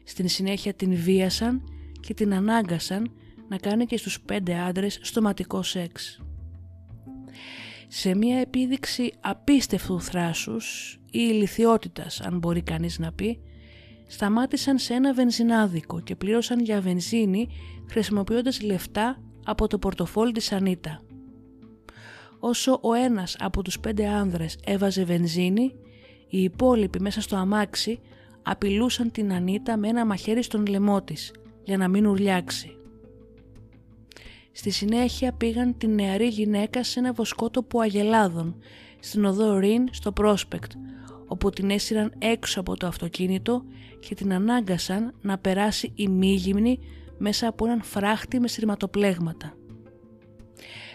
Στην 0.03 0.27
συνέχεια 0.27 0.73
την 0.73 0.95
βίασαν 0.95 1.63
και 1.99 2.13
την 2.13 2.33
ανάγκασαν 2.33 3.11
να 3.47 3.57
κάνει 3.57 3.85
και 3.85 3.97
στους 3.97 4.21
πέντε 4.21 4.55
άντρες 4.59 4.99
στοματικό 5.01 5.63
σεξ. 5.63 6.21
Σε 7.87 8.15
μια 8.15 8.39
επίδειξη 8.39 9.13
απίστευτου 9.19 10.01
θράσους 10.01 10.93
ή 11.05 11.09
ηλικιότητας 11.11 12.21
αν 12.21 12.37
μπορεί 12.37 12.61
κανείς 12.61 12.99
να 12.99 13.11
πει, 13.11 13.39
σταμάτησαν 14.07 14.77
σε 14.77 14.93
ένα 14.93 15.13
βενζινάδικο 15.13 15.99
και 16.01 16.15
πλήρωσαν 16.15 16.59
για 16.59 16.81
βενζίνη 16.81 17.47
χρησιμοποιώντας 17.89 18.61
λεφτά 18.61 19.21
από 19.45 19.67
το 19.67 19.77
πορτοφόλι 19.77 20.31
της 20.31 20.51
Ανίτα. 20.51 21.01
Όσο 22.39 22.79
ο 22.81 22.93
ένας 22.93 23.35
από 23.39 23.61
τους 23.61 23.79
πέντε 23.79 24.07
άνδρες 24.07 24.57
έβαζε 24.65 25.03
βενζίνη, 25.03 25.75
οι 26.29 26.43
υπόλοιποι 26.43 26.99
μέσα 27.01 27.21
στο 27.21 27.35
αμάξι 27.35 27.99
απειλούσαν 28.43 29.11
την 29.11 29.33
Ανίτα 29.33 29.77
με 29.77 29.87
ένα 29.87 30.05
μαχαίρι 30.05 30.43
στον 30.43 30.65
λαιμό 30.65 31.01
της 31.01 31.33
για 31.63 31.77
να 31.77 31.87
μην 31.87 32.05
ουρλιάξει. 32.05 32.76
Στη 34.57 34.69
συνέχεια 34.69 35.33
πήγαν 35.33 35.77
την 35.77 35.93
νεαρή 35.93 36.27
γυναίκα 36.27 36.83
σε 36.83 36.99
ένα 36.99 37.13
βοσκότοπο 37.13 37.79
αγελάδων 37.79 38.55
στην 38.99 39.25
οδό 39.25 39.57
Ρίν 39.57 39.87
στο 39.91 40.11
Πρόσπεκτ 40.11 40.71
όπου 41.27 41.49
την 41.49 41.69
έσυραν 41.69 42.13
έξω 42.17 42.59
από 42.59 42.77
το 42.77 42.87
αυτοκίνητο 42.87 43.63
και 43.99 44.15
την 44.15 44.33
ανάγκασαν 44.33 45.13
να 45.21 45.37
περάσει 45.37 45.91
ημίγυμνη 45.95 46.79
μέσα 47.17 47.47
από 47.47 47.65
έναν 47.65 47.81
φράχτη 47.81 48.39
με 48.39 48.47
σειρματοπλέγματα. 48.47 49.53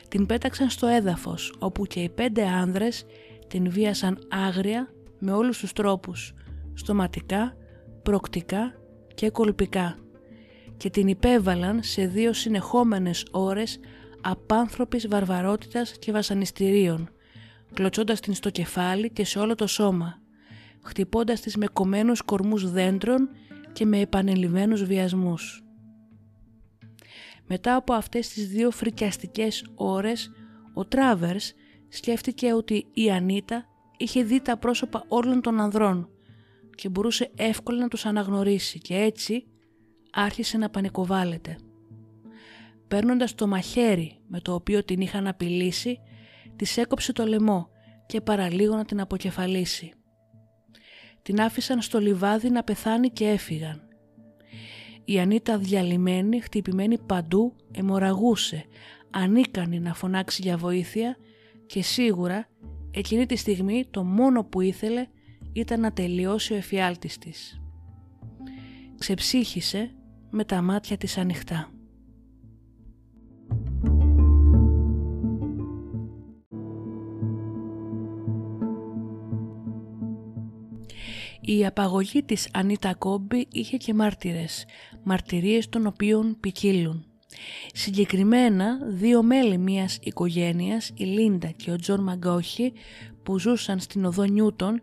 Την 0.08 0.26
πέταξαν 0.26 0.70
στο 0.70 0.86
έδαφος 0.86 1.54
όπου 1.58 1.86
και 1.86 2.00
οι 2.00 2.08
πέντε 2.08 2.46
άνδρες 2.46 3.04
την 3.48 3.70
βίασαν 3.70 4.26
άγρια 4.30 4.92
με 5.18 5.32
όλους 5.32 5.58
τους 5.58 5.72
τρόπους, 5.72 6.34
στοματικά, 6.74 7.56
προκτικά 8.02 8.74
και 9.14 9.30
κολπικά 9.30 10.01
και 10.82 10.90
την 10.90 11.08
υπέβαλαν 11.08 11.82
σε 11.82 12.06
δύο 12.06 12.32
συνεχόμενες 12.32 13.26
ώρες 13.30 13.80
απάνθρωπης 14.20 15.08
βαρβαρότητας 15.08 15.98
και 15.98 16.12
βασανιστήριων, 16.12 17.10
κλωτσώντας 17.74 18.20
την 18.20 18.34
στο 18.34 18.50
κεφάλι 18.50 19.10
και 19.10 19.24
σε 19.24 19.38
όλο 19.38 19.54
το 19.54 19.66
σώμα, 19.66 20.22
χτυπώντας 20.84 21.40
τις 21.40 21.56
με 21.56 21.66
κομμένους 21.66 22.22
κορμούς 22.22 22.70
δέντρων 22.70 23.28
και 23.72 23.84
με 23.84 24.00
επανελειμμένους 24.00 24.84
βιασμούς. 24.84 25.64
Μετά 27.46 27.74
από 27.74 27.92
αυτές 27.92 28.28
τις 28.28 28.48
δύο 28.48 28.70
φρικιαστικές 28.70 29.66
ώρες, 29.74 30.30
ο 30.74 30.84
Τράβερς 30.84 31.52
σκέφτηκε 31.88 32.52
ότι 32.52 32.86
η 32.92 33.10
Ανίτα 33.10 33.64
είχε 33.96 34.22
δει 34.22 34.40
τα 34.40 34.56
πρόσωπα 34.56 35.04
όλων 35.08 35.40
των 35.40 35.60
ανδρών 35.60 36.08
και 36.74 36.88
μπορούσε 36.88 37.30
εύκολα 37.36 37.78
να 37.78 37.88
τους 37.88 38.06
αναγνωρίσει 38.06 38.78
και 38.78 38.94
έτσι 38.94 39.46
άρχισε 40.12 40.58
να 40.58 40.70
πανικοβάλλεται. 40.70 41.56
Παίρνοντας 42.88 43.34
το 43.34 43.46
μαχαίρι 43.46 44.18
με 44.26 44.40
το 44.40 44.54
οποίο 44.54 44.84
την 44.84 45.00
είχαν 45.00 45.26
απειλήσει, 45.26 45.98
της 46.56 46.76
έκοψε 46.76 47.12
το 47.12 47.26
λαιμό 47.26 47.68
και 48.06 48.20
παραλίγο 48.20 48.76
να 48.76 48.84
την 48.84 49.00
αποκεφαλίσει. 49.00 49.92
Την 51.22 51.40
άφησαν 51.40 51.80
στο 51.80 51.98
λιβάδι 51.98 52.50
να 52.50 52.62
πεθάνει 52.62 53.08
και 53.08 53.28
έφυγαν. 53.28 53.88
Η 55.04 55.20
Ανίτα 55.20 55.58
διαλυμένη, 55.58 56.40
χτυπημένη 56.40 56.98
παντού, 56.98 57.56
εμοραγούσε, 57.72 58.64
ανίκανη 59.10 59.80
να 59.80 59.94
φωνάξει 59.94 60.42
για 60.42 60.56
βοήθεια 60.56 61.16
και 61.66 61.82
σίγουρα 61.82 62.48
εκείνη 62.90 63.26
τη 63.26 63.36
στιγμή 63.36 63.84
το 63.90 64.04
μόνο 64.04 64.44
που 64.44 64.60
ήθελε 64.60 65.06
ήταν 65.52 65.80
να 65.80 65.92
τελειώσει 65.92 66.52
ο 66.52 66.56
εφιάλτης 66.56 67.18
της. 67.18 67.60
Ξεψύχησε 68.98 69.94
με 70.34 70.44
τα 70.44 70.62
μάτια 70.62 70.96
της 70.96 71.18
ανοιχτά. 71.18 71.70
Η 81.40 81.66
απαγωγή 81.66 82.22
της 82.22 82.48
Ανίτα 82.52 82.94
Κόμπι 82.94 83.46
είχε 83.52 83.76
και 83.76 83.94
μάρτυρες, 83.94 84.64
μαρτυρίες 85.02 85.68
των 85.68 85.86
οποίων 85.86 86.36
ποικίλουν. 86.40 87.04
Συγκεκριμένα, 87.72 88.78
δύο 88.86 89.22
μέλη 89.22 89.58
μιας 89.58 89.98
οικογένειας, 90.02 90.90
η 90.94 91.04
Λίντα 91.04 91.48
και 91.48 91.70
ο 91.70 91.76
Τζον 91.76 92.02
Μαγκόχη, 92.02 92.72
που 93.22 93.38
ζούσαν 93.38 93.80
στην 93.80 94.04
οδό 94.04 94.24
Νιούτον, 94.24 94.80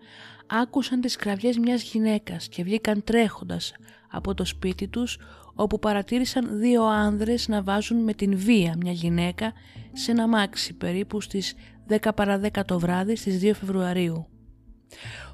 άκουσαν 0.48 1.02
τις 1.02 1.16
κραυγές 1.16 1.58
μιας 1.58 1.84
γυναίκας 1.84 2.48
και 2.48 2.64
βγήκαν 2.64 3.04
τρέχοντας 3.04 3.74
από 4.12 4.34
το 4.34 4.46
σπίτι 4.46 4.88
τους 4.88 5.18
όπου 5.54 5.80
παρατήρησαν 5.80 6.60
δύο 6.60 6.84
άνδρες 6.84 7.48
να 7.48 7.64
βάζουν 7.64 8.04
με 8.04 8.14
την 8.14 8.38
βία 8.38 8.76
μια 8.80 8.92
γυναίκα 8.92 9.54
σε 9.94 10.12
ένα 10.12 10.28
αμάξι 10.28 10.74
περίπου 10.74 11.22
στις 11.22 11.56
10 11.90 12.10
παρα 12.16 12.42
10 12.44 12.50
το 12.66 12.80
βράδυ 12.80 13.16
στις 13.16 13.40
2 13.44 13.52
Φεβρουαρίου. 13.54 14.28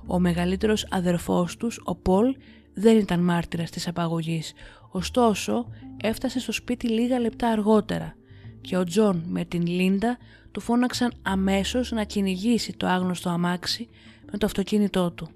Ο 0.08 0.20
μεγαλύτερος 0.20 0.88
αδερφός 0.90 1.58
τους, 1.58 1.82
ο 1.84 1.96
Πολ, 1.96 2.36
δεν 2.74 2.98
ήταν 2.98 3.20
μάρτυρας 3.20 3.70
της 3.70 3.88
απαγωγής, 3.88 4.54
ωστόσο 4.92 5.68
έφτασε 6.02 6.40
στο 6.40 6.52
σπίτι 6.52 6.90
λίγα 6.90 7.20
λεπτά 7.20 7.50
αργότερα 7.50 8.16
και 8.62 8.78
ο 8.78 8.84
Τζον 8.84 9.24
με 9.28 9.46
την 9.46 9.68
Λίντα 9.68 10.18
του 10.52 10.60
φώναξαν 10.60 11.14
αμέσως 11.22 11.92
να 11.92 12.04
κυνηγήσει 12.04 12.74
το 12.78 12.88
άγνωστο 12.88 13.30
αμάξι 13.30 13.90
με 14.32 14.38
το 14.38 14.46
αυτοκίνητό 14.46 15.12
του. 15.12 15.30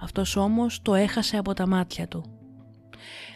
Αυτός 0.00 0.36
όμως 0.36 0.82
το 0.82 0.94
έχασε 0.94 1.36
από 1.36 1.52
τα 1.52 1.66
μάτια 1.66 2.08
του. 2.08 2.41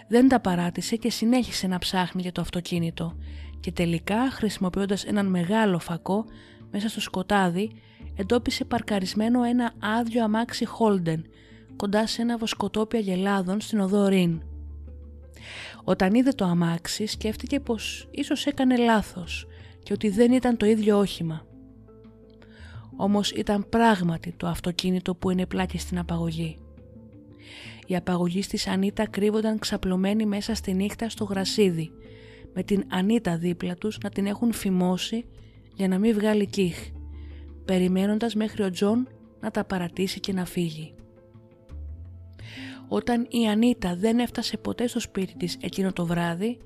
Δεν 0.09 0.29
τα 0.29 0.41
παράτησε 0.41 0.97
και 0.97 1.11
συνέχισε 1.11 1.67
να 1.67 1.79
ψάχνει 1.79 2.23
για 2.23 2.33
το 2.33 2.41
αυτοκίνητο 2.41 3.17
και 3.61 3.73
τελικά 3.73 4.31
χρησιμοποιώντας 4.31 5.05
έναν 5.05 5.27
μεγάλο 5.27 5.79
φακό 5.79 6.25
μέσα 6.71 6.89
στο 6.89 7.01
σκοτάδι 7.01 7.71
εντόπισε 8.17 8.65
παρκαρισμένο 8.65 9.43
ένα 9.43 9.73
άδειο 9.99 10.25
αμάξι 10.25 10.67
Holden 10.79 11.21
κοντά 11.77 12.07
σε 12.07 12.23
ένα 12.23 12.37
βοσκοτόπια 12.39 13.01
γελάδων 13.01 13.61
στην 13.61 13.81
οδό 13.81 14.07
Ρίν. 14.07 14.43
Όταν 15.85 16.15
είδε 16.15 16.31
το 16.31 16.45
αμάξι 16.45 17.07
σκέφτηκε 17.07 17.61
πως 17.61 18.09
ίσως 18.11 18.47
έκανε 18.47 18.77
λάθος 18.77 19.47
και 19.83 19.93
ότι 19.93 20.09
δεν 20.09 20.33
ήταν 20.33 20.57
το 20.57 20.67
ίδιο 20.67 20.99
όχημα. 20.99 21.47
Όμως 22.97 23.31
ήταν 23.31 23.69
πράγματι 23.69 24.35
το 24.37 24.47
αυτοκίνητο 24.47 25.15
που 25.15 25.31
είναι 25.31 25.47
πλάκη 25.47 25.79
στην 25.79 25.99
απαγωγή. 25.99 26.59
Η 27.87 27.97
απαγωγή 27.97 28.41
της 28.41 28.67
Ανίτα 28.67 29.07
κρύβονταν 29.07 29.59
ξαπλωμένη 29.59 30.27
μέσα 30.27 30.55
στη 30.55 30.75
νύχτα 30.75 31.09
στο 31.09 31.25
γρασίδι 31.25 31.91
με 32.55 32.63
την 32.63 32.85
Ανίτα 32.89 33.37
δίπλα 33.37 33.75
τους 33.75 33.99
να 33.99 34.11
την 34.11 34.27
έχουν 34.27 34.53
φημώσει 34.53 35.25
για 35.75 35.89
να 35.89 35.99
μην 35.99 36.15
βγάλει 36.15 36.47
κιχ 36.47 36.77
περιμένοντας 37.65 38.35
μέχρι 38.35 38.63
ο 38.63 38.71
Τζον 38.71 39.09
να 39.41 39.51
τα 39.51 39.65
παρατήσει 39.65 40.21
και 40.21 40.33
να 40.33 40.45
φύγει. 40.45 40.95
Όταν 42.89 43.27
η 43.31 43.49
Ανίτα 43.49 43.97
δεν 43.97 44.19
έφτασε 44.19 44.57
ποτέ 44.57 44.87
στο 44.87 45.01
σπίτι 45.01 45.35
της 45.37 45.57
εκείνο 45.61 45.93
το 45.93 46.07
βράδυ, 46.07 46.59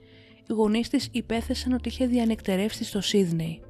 οι 0.48 0.52
γονείς 0.52 0.88
της 0.88 1.08
υπέθεσαν 1.12 1.72
ότι 1.72 1.88
είχε 1.88 2.06
διανεκτερεύσει 2.06 2.84
στο 2.84 3.00
Σίδνεϊ. 3.00 3.62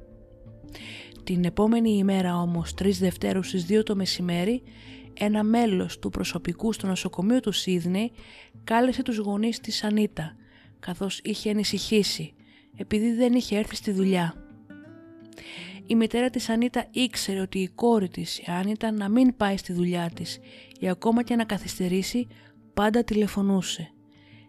Την 1.23 1.45
επόμενη 1.45 1.97
ημέρα 1.97 2.41
όμως, 2.41 2.73
3 2.73 2.99
Δευτέρου 2.99 3.43
στις 3.43 3.65
2 3.65 3.83
το 3.83 3.95
μεσημέρι, 3.95 4.61
ένα 5.25 5.43
μέλος 5.43 5.99
του 5.99 6.09
προσωπικού 6.09 6.73
στο 6.73 6.87
νοσοκομείο 6.87 7.39
του 7.39 7.51
Σίδνεϊ 7.51 8.11
κάλεσε 8.63 9.01
τους 9.01 9.17
γονείς 9.17 9.59
της 9.59 9.83
Ανίτα, 9.83 10.35
καθώς 10.79 11.19
είχε 11.23 11.49
ανησυχήσει, 11.49 12.33
επειδή 12.75 13.13
δεν 13.13 13.33
είχε 13.33 13.57
έρθει 13.57 13.75
στη 13.75 13.91
δουλειά. 13.91 14.33
Η 15.85 15.95
μητέρα 15.95 16.29
της 16.29 16.49
Ανίτα 16.49 16.85
ήξερε 16.91 17.39
ότι 17.39 17.59
η 17.59 17.67
κόρη 17.67 18.09
της, 18.09 18.37
η 18.37 18.43
Άνιτα, 18.47 18.91
να 18.91 19.09
μην 19.09 19.35
πάει 19.35 19.57
στη 19.57 19.73
δουλειά 19.73 20.09
της 20.15 20.39
ή 20.79 20.89
ακόμα 20.89 21.23
και 21.23 21.35
να 21.35 21.43
καθυστερήσει, 21.43 22.27
πάντα 22.73 23.03
τηλεφωνούσε. 23.03 23.91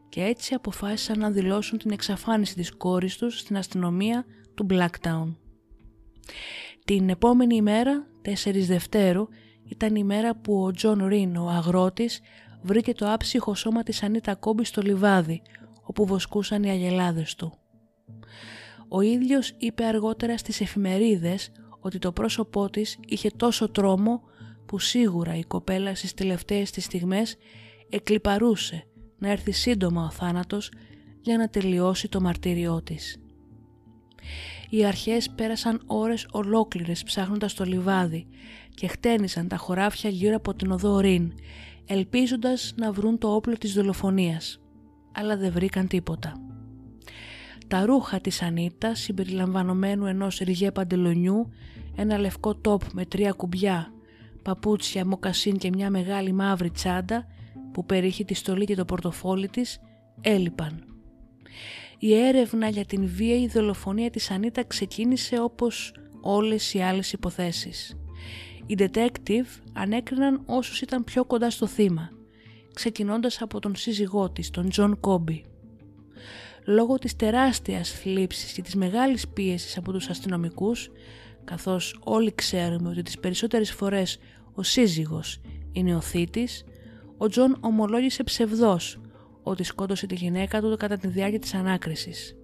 Και 0.08 0.22
έτσι 0.22 0.54
αποφάσισαν 0.54 1.18
να 1.18 1.30
δηλώσουν 1.30 1.78
την 1.78 1.90
εξαφάνιση 1.90 2.54
της 2.54 2.76
κόρης 2.76 3.16
τους 3.16 3.38
στην 3.38 3.56
αστυνομία 3.56 4.24
του 4.54 4.66
Blacktown. 4.70 5.34
Την 6.84 7.08
επόμενη 7.08 7.56
ημέρα, 7.56 8.06
4 8.22 8.64
Δευτέρου, 8.66 9.28
ήταν 9.68 9.94
η 9.94 10.04
μέρα 10.04 10.36
που 10.36 10.62
ο 10.62 10.70
Τζον 10.70 11.06
Ρίν, 11.06 11.36
ο 11.36 11.48
αγρότης, 11.48 12.20
βρήκε 12.62 12.94
το 12.94 13.12
άψυχο 13.12 13.54
σώμα 13.54 13.82
της 13.82 14.02
Ανίτα 14.02 14.34
Κόμπη 14.34 14.64
στο 14.64 14.82
λιβάδι, 14.82 15.42
όπου 15.82 16.06
βοσκούσαν 16.06 16.62
οι 16.62 16.70
αγελάδες 16.70 17.34
του. 17.34 17.52
Ο 18.88 19.00
ίδιος 19.00 19.54
είπε 19.58 19.84
αργότερα 19.84 20.38
στις 20.38 20.60
εφημερίδες 20.60 21.52
ότι 21.80 21.98
το 21.98 22.12
πρόσωπό 22.12 22.70
της 22.70 22.98
είχε 23.06 23.30
τόσο 23.36 23.70
τρόμο 23.70 24.22
που 24.66 24.78
σίγουρα 24.78 25.36
η 25.36 25.44
κοπέλα 25.44 25.94
στις 25.94 26.14
τελευταίες 26.14 26.70
της 26.70 26.84
στιγμές 26.84 27.36
εκλιπαρούσε 27.88 28.86
να 29.18 29.30
έρθει 29.30 29.50
σύντομα 29.52 30.04
ο 30.04 30.10
θάνατος 30.10 30.70
για 31.20 31.36
να 31.36 31.48
τελειώσει 31.48 32.08
το 32.08 32.20
μαρτύριό 32.20 32.82
της. 32.82 33.16
Οι 34.70 34.84
αρχές 34.84 35.30
πέρασαν 35.30 35.82
ώρες 35.86 36.26
ολόκληρες 36.30 37.02
ψάχνοντας 37.02 37.54
το 37.54 37.64
λιβάδι 37.64 38.26
και 38.74 38.86
χτένισαν 38.86 39.48
τα 39.48 39.56
χωράφια 39.56 40.10
γύρω 40.10 40.36
από 40.36 40.54
την 40.54 40.70
οδό 40.70 40.98
Ρίν, 40.98 41.32
ελπίζοντας 41.86 42.74
να 42.76 42.92
βρουν 42.92 43.18
το 43.18 43.34
όπλο 43.34 43.58
της 43.58 43.72
δολοφονίας, 43.72 44.60
αλλά 45.12 45.36
δεν 45.36 45.52
βρήκαν 45.52 45.86
τίποτα. 45.86 46.32
Τα 47.68 47.84
ρούχα 47.86 48.20
της 48.20 48.42
Ανίτα 48.42 48.94
συμπεριλαμβανομένου 48.94 50.06
ενός 50.06 50.38
ριγέ 50.38 50.70
παντελονιού, 50.70 51.48
ένα 51.96 52.18
λευκό 52.18 52.54
τόπ 52.54 52.82
με 52.92 53.04
τρία 53.04 53.32
κουμπιά, 53.32 53.92
παπούτσια, 54.42 55.06
μοκασίν 55.06 55.56
και 55.56 55.68
μια 55.68 55.90
μεγάλη 55.90 56.32
μαύρη 56.32 56.70
τσάντα 56.70 57.26
που 57.72 57.84
περιείχε 57.84 58.24
τη 58.24 58.34
στολή 58.34 58.64
και 58.64 58.74
το 58.74 58.84
πορτοφόλι 58.84 59.48
της, 59.48 59.80
έλειπαν. 60.20 60.84
Η 61.98 62.14
έρευνα 62.14 62.68
για 62.68 62.84
την 62.84 63.06
βίαιη 63.06 63.46
δολοφονία 63.46 64.10
της 64.10 64.30
Ανίτα 64.30 64.64
ξεκίνησε 64.64 65.40
όπως 65.40 65.94
όλες 66.20 66.74
οι 66.74 66.80
άλλες 66.80 67.12
υποθέσεις. 67.12 67.96
Οι 68.72 68.76
detective 68.78 69.62
ανέκριναν 69.72 70.42
όσους 70.46 70.80
ήταν 70.80 71.04
πιο 71.04 71.24
κοντά 71.24 71.50
στο 71.50 71.66
θύμα, 71.66 72.10
ξεκινώντας 72.74 73.42
από 73.42 73.60
τον 73.60 73.76
σύζυγό 73.76 74.30
της, 74.30 74.50
τον 74.50 74.68
Τζον 74.68 75.00
Κόμπι 75.00 75.44
λόγω 76.64 76.98
της 76.98 77.16
τεράστιας 77.16 77.90
θλίψης 77.90 78.52
και 78.52 78.62
της 78.62 78.74
μεγάλης 78.74 79.28
πίεσης 79.28 79.76
από 79.76 79.92
τους 79.92 80.08
αστυνομικούς, 80.08 80.90
καθώς 81.44 82.00
όλοι 82.04 82.34
ξέρουμε 82.34 82.88
ότι 82.88 83.02
τις 83.02 83.18
περισσότερες 83.18 83.72
φορές 83.72 84.18
ο 84.54 84.62
σύζυγος 84.62 85.40
είναι 85.72 85.94
ο 85.94 86.00
θύτης, 86.00 86.64
ο 87.16 87.28
Τζον 87.28 87.56
ομολόγησε 87.60 88.22
ψευδώς 88.22 89.00
ότι 89.42 89.62
σκότωσε 89.62 90.06
τη 90.06 90.14
γυναίκα 90.14 90.60
του 90.60 90.76
κατά 90.76 90.96
τη 90.96 91.08
διάρκεια 91.08 91.38
της 91.38 91.54
ανάκρισης. 91.54 92.36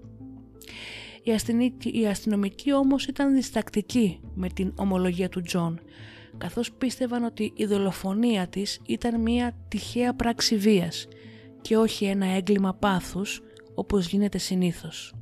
Οι 1.93 2.07
αστυνομικοί 2.07 2.73
όμως 2.73 3.07
ήταν 3.07 3.35
διστακτικοί 3.35 4.21
με 4.35 4.49
την 4.49 4.73
ομολογία 4.77 5.29
του 5.29 5.41
Τζον, 5.41 5.81
καθώς 6.39 6.73
πίστευαν 6.73 7.25
ότι 7.25 7.53
η 7.57 7.65
δολοφονία 7.65 8.47
της 8.47 8.81
ήταν 8.87 9.21
μια 9.21 9.57
τυχαία 9.69 10.15
πράξη 10.15 10.57
βίας 10.57 11.09
και 11.61 11.77
όχι 11.77 12.05
ένα 12.05 12.27
έγκλημα 12.27 12.75
πάθους 12.75 13.41
όπως 13.75 14.07
γίνεται 14.07 14.39
συνήθως. 14.39 15.15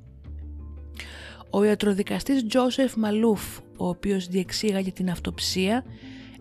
Ο 1.50 1.64
ιατροδικαστής 1.64 2.46
Τζόσεφ 2.46 2.96
Μαλούφ, 2.96 3.59
ο 3.76 3.88
οποίος 3.88 4.26
διεξήγαγε 4.26 4.92
την 4.92 5.11
αυτοψία, 5.11 5.85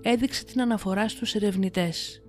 έδειξε 0.01 0.45
την 0.45 0.61
αναφορά 0.61 1.09
στους 1.09 1.35
ερευνητές. 1.35 2.21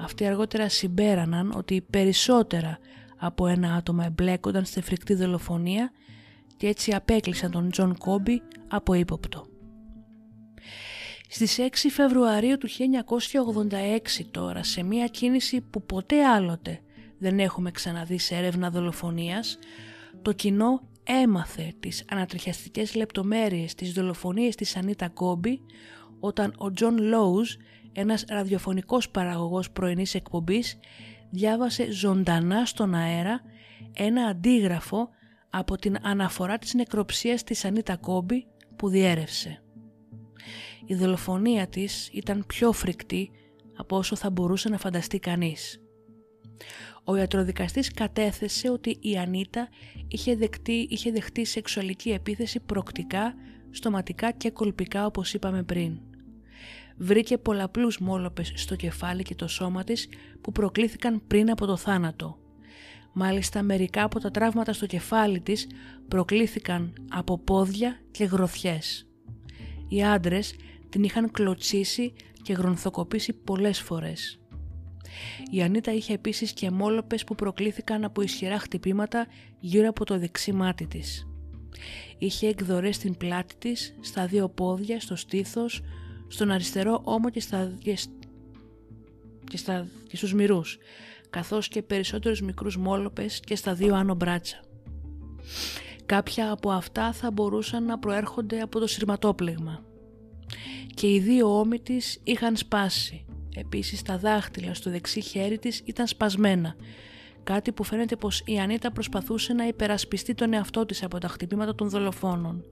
Αυτοί 0.00 0.26
αργότερα 0.26 0.68
συμπέραναν 0.68 1.52
ότι 1.56 1.86
περισσότερα 1.90 2.78
από 3.16 3.46
ένα 3.46 3.74
άτομα 3.74 4.04
εμπλέκονταν 4.04 4.64
στη 4.64 4.80
φρικτή 4.80 5.14
δολοφονία 5.14 5.92
και 6.56 6.66
έτσι 6.66 6.94
απέκλεισαν 6.94 7.50
τον 7.50 7.70
Τζον 7.70 7.98
Κόμπι 7.98 8.42
από 8.68 8.94
ύποπτο. 8.94 9.51
Στις 11.34 11.58
6 11.58 11.88
Φεβρουαρίου 11.90 12.58
του 12.58 12.68
1986 12.68 14.24
τώρα, 14.30 14.62
σε 14.62 14.82
μια 14.82 15.06
κίνηση 15.06 15.60
που 15.60 15.82
ποτέ 15.82 16.24
άλλοτε 16.24 16.80
δεν 17.18 17.38
έχουμε 17.38 17.70
ξαναδεί 17.70 18.18
σε 18.18 18.34
έρευνα 18.34 18.70
δολοφονίας, 18.70 19.58
το 20.22 20.32
κοινό 20.32 20.88
έμαθε 21.04 21.72
τις 21.80 22.04
ανατριχιαστικές 22.10 22.94
λεπτομέρειες 22.94 23.74
της 23.74 23.92
δολοφονίας 23.92 24.54
της 24.54 24.76
Ανίτα 24.76 25.08
Κόμπι 25.08 25.60
όταν 26.20 26.54
ο 26.56 26.72
Τζον 26.72 26.98
Λόουζ, 26.98 27.54
ένας 27.92 28.24
ραδιοφωνικός 28.28 29.08
παραγωγός 29.10 29.70
πρωινής 29.70 30.14
εκπομπής, 30.14 30.78
διάβασε 31.30 31.90
ζωντανά 31.90 32.64
στον 32.64 32.94
αέρα 32.94 33.40
ένα 33.92 34.26
αντίγραφο 34.26 35.08
από 35.50 35.76
την 35.76 35.96
αναφορά 36.02 36.58
της 36.58 36.74
νεκροψίας 36.74 37.44
της 37.44 37.64
Ανίτα 37.64 37.96
Κόμπι 37.96 38.46
που 38.76 38.88
διέρευσε. 38.88 39.62
Η 40.86 40.94
δολοφονία 40.94 41.66
της 41.66 42.08
ήταν 42.12 42.44
πιο 42.46 42.72
φρικτή 42.72 43.30
από 43.76 43.96
όσο 43.96 44.16
θα 44.16 44.30
μπορούσε 44.30 44.68
να 44.68 44.78
φανταστεί 44.78 45.18
κανείς. 45.18 45.80
Ο 47.04 47.16
ιατροδικαστής 47.16 47.90
κατέθεσε 47.90 48.70
ότι 48.70 48.98
η 49.00 49.18
Ανίτα 49.18 49.68
είχε, 50.08 50.36
δεκτεί, 50.36 50.86
είχε 50.90 51.10
δεχτεί 51.10 51.44
σεξουαλική 51.44 52.10
επίθεση 52.10 52.60
πρωκτικά, 52.60 53.34
στοματικά 53.70 54.30
και 54.30 54.50
κολπικά 54.50 55.06
όπως 55.06 55.34
είπαμε 55.34 55.62
πριν. 55.62 56.00
Βρήκε 56.96 57.38
πολλαπλούς 57.38 57.98
μόλοπες 57.98 58.52
στο 58.54 58.76
κεφάλι 58.76 59.22
και 59.22 59.34
το 59.34 59.48
σώμα 59.48 59.84
της 59.84 60.08
που 60.40 60.52
προκλήθηκαν 60.52 61.22
πριν 61.26 61.50
από 61.50 61.66
το 61.66 61.76
θάνατο. 61.76 62.38
Μάλιστα 63.12 63.62
μερικά 63.62 64.02
από 64.02 64.20
τα 64.20 64.30
τραύματα 64.30 64.72
στο 64.72 64.86
κεφάλι 64.86 65.40
της 65.40 65.66
προκλήθηκαν 66.08 66.92
από 67.10 67.38
πόδια 67.38 68.00
και 68.10 68.24
γροθιές. 68.24 69.06
Οι 69.88 70.04
άντρες 70.04 70.54
την 70.92 71.02
είχαν 71.02 71.30
κλωτσίσει 71.30 72.12
και 72.42 72.52
γρονθοκοπήσει 72.52 73.32
πολλές 73.32 73.80
φορές. 73.80 74.40
Η 75.50 75.62
Ανίτα 75.62 75.92
είχε 75.92 76.12
επίσης 76.12 76.52
και 76.52 76.70
μόλοπες 76.70 77.24
που 77.24 77.34
προκλήθηκαν 77.34 78.04
από 78.04 78.22
ισχυρά 78.22 78.58
χτυπήματα 78.58 79.26
γύρω 79.58 79.88
από 79.88 80.04
το 80.04 80.18
δεξί 80.18 80.52
μάτι 80.52 80.86
της. 80.86 81.26
Είχε 82.18 82.48
εκδορές 82.48 82.96
στην 82.96 83.16
πλάτη 83.16 83.54
της, 83.58 83.94
στα 84.00 84.26
δύο 84.26 84.48
πόδια, 84.48 85.00
στο 85.00 85.16
στήθος, 85.16 85.80
στον 86.28 86.50
αριστερό 86.50 87.00
ώμο 87.04 87.30
και, 87.30 87.40
στα, 87.40 87.72
και, 87.78 87.96
στα, 89.56 89.86
και 90.08 90.16
στους 90.16 90.34
μυρούς, 90.34 90.78
καθώς 91.30 91.68
και 91.68 91.82
περισσότερους 91.82 92.40
μικρούς 92.40 92.76
μόλοπες 92.76 93.40
και 93.40 93.56
στα 93.56 93.74
δύο 93.74 93.94
άνω 93.94 94.14
μπράτσα. 94.14 94.60
Κάποια 96.06 96.52
από 96.52 96.70
αυτά 96.70 97.12
θα 97.12 97.30
μπορούσαν 97.30 97.84
να 97.84 97.98
προέρχονται 97.98 98.60
από 98.60 98.78
το 98.78 98.86
σειρματόπλεγμα 98.86 99.90
και 100.94 101.14
οι 101.14 101.18
δύο 101.18 101.58
ώμοι 101.58 101.80
της 101.80 102.20
είχαν 102.24 102.56
σπάσει. 102.56 103.24
Επίσης 103.56 104.02
τα 104.02 104.18
δάχτυλα 104.18 104.74
στο 104.74 104.90
δεξί 104.90 105.20
χέρι 105.20 105.58
της 105.58 105.82
ήταν 105.84 106.06
σπασμένα, 106.06 106.76
κάτι 107.42 107.72
που 107.72 107.84
φαίνεται 107.84 108.16
πως 108.16 108.42
η 108.46 108.58
Ανίτα 108.58 108.92
προσπαθούσε 108.92 109.52
να 109.52 109.66
υπερασπιστεί 109.66 110.34
τον 110.34 110.52
εαυτό 110.52 110.86
της 110.86 111.02
από 111.02 111.18
τα 111.18 111.28
χτυπήματα 111.28 111.74
των 111.74 111.88
δολοφόνων. 111.88 112.64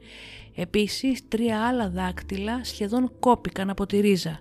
Επίσης 0.54 1.28
τρία 1.28 1.66
άλλα 1.66 1.90
δάκτυλα 1.90 2.64
σχεδόν 2.64 3.12
κόπηκαν 3.18 3.70
από 3.70 3.86
τη 3.86 4.00
ρίζα, 4.00 4.40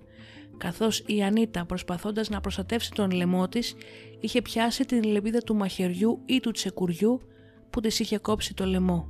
καθώς 0.57 1.03
η 1.05 1.23
Ανίτα 1.23 1.65
προσπαθώντας 1.65 2.29
να 2.29 2.41
προστατεύσει 2.41 2.91
τον 2.91 3.11
λαιμό 3.11 3.47
της 3.47 3.75
είχε 4.19 4.41
πιάσει 4.41 4.85
την 4.85 5.03
λεπίδα 5.03 5.39
του 5.39 5.55
μαχαιριού 5.55 6.21
ή 6.25 6.39
του 6.39 6.51
τσεκουριού 6.51 7.21
που 7.69 7.81
της 7.81 7.99
είχε 7.99 8.17
κόψει 8.17 8.53
το 8.53 8.65
λαιμό. 8.65 9.09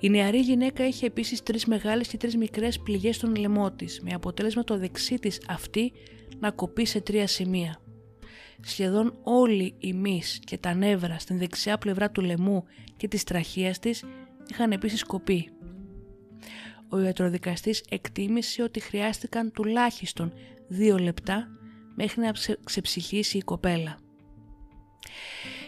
Η 0.00 0.10
νεαρή 0.10 0.38
γυναίκα 0.38 0.86
είχε 0.86 1.06
επίσης 1.06 1.42
τρεις 1.42 1.66
μεγάλες 1.66 2.08
και 2.08 2.16
τρεις 2.16 2.36
μικρές 2.36 2.78
πληγές 2.78 3.16
στον 3.16 3.36
λαιμό 3.36 3.70
της, 3.72 4.00
με 4.00 4.10
αποτέλεσμα 4.14 4.64
το 4.64 4.78
δεξί 4.78 5.14
της 5.14 5.40
αυτή 5.48 5.92
να 6.38 6.50
κοπεί 6.50 6.86
σε 6.86 7.00
τρία 7.00 7.26
σημεία. 7.26 7.80
Σχεδόν 8.60 9.18
όλοι 9.22 9.74
οι 9.78 9.92
μυς 9.92 10.40
και 10.44 10.58
τα 10.58 10.74
νεύρα 10.74 11.18
στην 11.18 11.38
δεξιά 11.38 11.78
πλευρά 11.78 12.10
του 12.10 12.20
λαιμού 12.20 12.64
και 12.96 13.08
της 13.08 13.24
τραχείας 13.24 13.78
της 13.78 14.04
είχαν 14.50 14.72
επίσης 14.72 15.04
κοπεί. 15.04 15.50
Ο 16.88 16.98
ιατροδικαστής 16.98 17.84
εκτίμησε 17.88 18.62
ότι 18.62 18.80
χρειάστηκαν 18.80 19.52
τουλάχιστον 19.52 20.32
δύο 20.68 20.98
λεπτά 20.98 21.48
μέχρι 21.94 22.20
να 22.20 22.32
ξεψυχήσει 22.64 23.36
η 23.36 23.42
κοπέλα. 23.42 23.98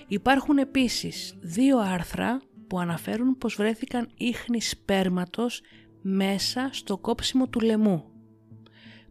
Υπάρχουν 0.08 0.58
επίσης 0.58 1.34
δύο 1.40 1.78
άρθρα 1.78 2.40
που 2.70 2.78
αναφέρουν 2.78 3.38
πως 3.38 3.54
βρέθηκαν 3.54 4.10
ίχνη 4.16 4.60
σπέρματος 4.60 5.62
μέσα 6.02 6.68
στο 6.72 6.98
κόψιμο 6.98 7.48
του 7.48 7.60
λαιμού 7.60 8.04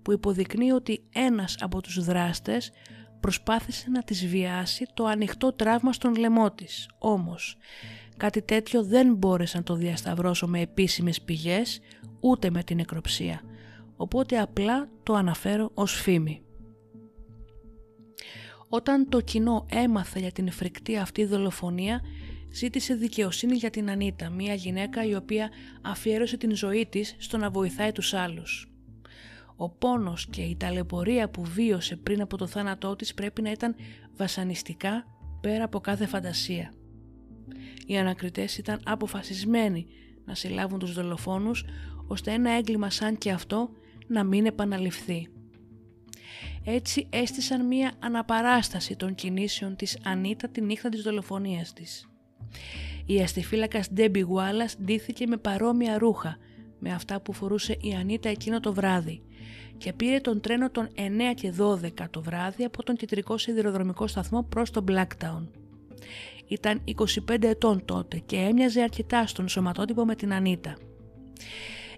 που 0.02 0.12
υποδεικνύει 0.12 0.72
ότι 0.72 1.04
ένας 1.14 1.56
από 1.60 1.82
τους 1.82 2.04
δράστες 2.04 2.72
προσπάθησε 3.20 3.90
να 3.90 4.04
της 4.04 4.28
βιάσει 4.28 4.86
το 4.94 5.06
ανοιχτό 5.06 5.54
τραύμα 5.54 5.94
στον 5.94 6.16
λαιμό 6.16 6.52
της. 6.52 6.90
Όμως, 7.00 7.58
κάτι 8.18 8.42
τέτοιο 8.42 8.84
δεν 8.84 9.14
μπόρεσα 9.14 9.58
να 9.58 9.64
το 9.64 9.76
διασταυρώσω 9.76 10.48
με 10.48 10.60
επίσημες 10.60 11.22
πηγές, 11.22 11.80
ούτε 12.20 12.50
με 12.50 12.64
την 12.64 12.76
νεκροψία, 12.78 13.42
οπότε 13.96 14.40
απλά 14.40 14.90
το 15.04 15.14
αναφέρω 15.14 15.72
ως 15.74 15.94
φήμη. 15.94 16.42
Όταν 18.70 19.10
το 19.10 19.22
κοινό 19.22 19.66
έμαθε 19.70 20.20
για 20.20 20.32
την 20.32 20.52
φρικτή 20.52 20.98
αυτή 20.98 21.26
δολοφονία, 21.26 22.02
ζήτησε 22.52 22.94
δικαιοσύνη 22.94 23.56
για 23.56 23.70
την 23.70 23.90
Ανίτα, 23.90 24.30
μια 24.30 24.54
γυναίκα 24.54 25.06
η 25.06 25.16
οποία 25.16 25.50
αφιέρωσε 25.82 26.38
την 26.38 26.56
ζωή 26.56 26.86
της 26.86 27.16
στο 27.18 27.38
να 27.38 27.50
βοηθάει 27.50 27.92
τους 27.92 28.14
άλλους. 28.14 28.72
Ο 29.56 29.70
πόνος 29.70 30.28
και 30.30 30.42
η 30.42 30.56
ταλαιπωρία 30.56 31.30
που 31.30 31.44
βίωσε 31.44 31.96
πριν 31.96 32.22
από 32.22 32.38
το 32.38 32.48
θάνατό 32.48 32.96
της 32.96 33.14
πρέπει 33.14 33.42
να 33.42 33.52
ήταν 33.52 33.76
βασανιστικά 34.16 35.06
πέρα 35.42 35.64
από 35.64 35.80
κάθε 35.80 36.06
φαντασία. 36.06 36.74
Οι 37.86 37.98
ανακριτές 37.98 38.58
ήταν 38.58 38.82
αποφασισμένοι 38.86 39.86
να 40.26 40.36
συλλάβουν 40.36 40.80
τους 40.80 40.94
δολοφόνους 40.94 41.66
ώστε 42.08 42.32
ένα 42.32 42.52
έγκλημα 42.52 42.90
σαν 42.90 43.18
και 43.18 43.32
αυτό 43.32 43.70
να 44.08 44.24
μην 44.24 44.46
επαναληφθεί. 44.46 45.28
Έτσι 46.64 47.08
έστησαν 47.10 47.66
μία 47.66 47.92
αναπαράσταση 48.00 48.96
των 48.96 49.16
κινήσεων 49.16 49.76
της 49.76 49.98
Ανίτα 50.04 50.50
τη 50.50 50.62
νύχτα 50.62 50.90
της 50.90 51.02
δολοφονίας 51.02 51.74
της. 51.74 52.10
Η 53.06 53.22
αστιφύλακας 53.22 53.92
Ντέμπι 53.94 54.20
Γουάλλας 54.20 54.78
ντύθηκε 54.84 55.28
με 55.28 55.38
παρόμοια 55.38 55.98
ρούχα 55.98 56.38
με 56.80 56.94
αυτά 56.94 57.22
που 57.22 57.34
φορούσε 57.34 57.78
η 57.82 57.94
Ανίτα 57.94 58.30
εκείνο 58.30 58.60
το 58.60 58.74
βράδυ 58.74 59.22
και 59.78 59.94
πήρε 59.94 60.20
τον 60.20 60.42
τρένο 60.42 60.70
των 60.70 60.90
9 60.96 61.00
και 61.36 61.54
12 61.60 62.06
το 62.10 62.22
βράδυ 62.22 62.64
από 62.64 62.84
τον 62.84 62.96
κεντρικό 62.96 63.38
σιδηροδρομικό 63.38 64.08
σταθμό 64.08 64.44
προς 64.44 64.72
το 64.72 64.84
Blacktown. 64.88 65.48
Ήταν 66.48 66.82
25 67.30 67.44
ετών 67.44 67.86
τότε 67.86 68.18
και 68.26 68.36
έμοιαζε 68.36 68.82
αρκετά 68.82 69.28
στον 69.28 69.48
σωματότυπο 69.48 70.06
με 70.06 70.16
την 70.16 70.34
Ανίτα. 70.34 70.78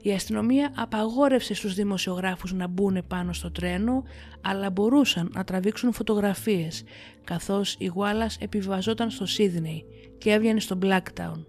Η 0.01 0.11
αστυνομία 0.11 0.73
απαγόρευσε 0.75 1.53
στους 1.53 1.73
δημοσιογράφους 1.73 2.53
να 2.53 2.67
μπουν 2.67 3.03
πάνω 3.07 3.33
στο 3.33 3.51
τρένο, 3.51 4.03
αλλά 4.41 4.69
μπορούσαν 4.69 5.31
να 5.33 5.43
τραβήξουν 5.43 5.93
φωτογραφίες, 5.93 6.83
καθώς 7.23 7.75
η 7.79 7.85
Γουάλλας 7.85 8.37
επιβαζόταν 8.37 9.09
στο 9.09 9.25
Σίδνεϊ 9.25 9.85
και 10.21 10.31
έβγαινε 10.31 10.59
στο 10.59 10.77
Blacktown. 10.81 11.45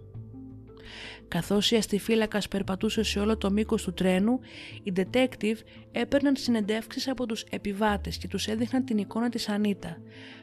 Καθώς 1.27 1.71
η 1.71 1.75
αστιφύλακας 1.75 2.47
περπατούσε 2.47 3.03
σε 3.03 3.19
όλο 3.19 3.37
το 3.37 3.51
μήκος 3.51 3.83
του 3.83 3.93
τρένου, 3.93 4.39
οι 4.83 4.93
detective 4.95 5.57
έπαιρναν 5.91 6.35
συνεντεύξεις 6.35 7.07
από 7.07 7.25
τους 7.25 7.41
επιβάτες 7.49 8.17
και 8.17 8.27
τους 8.27 8.47
έδειχναν 8.47 8.85
την 8.85 8.97
εικόνα 8.97 9.29
της 9.29 9.49
Ανίτα, 9.49 9.97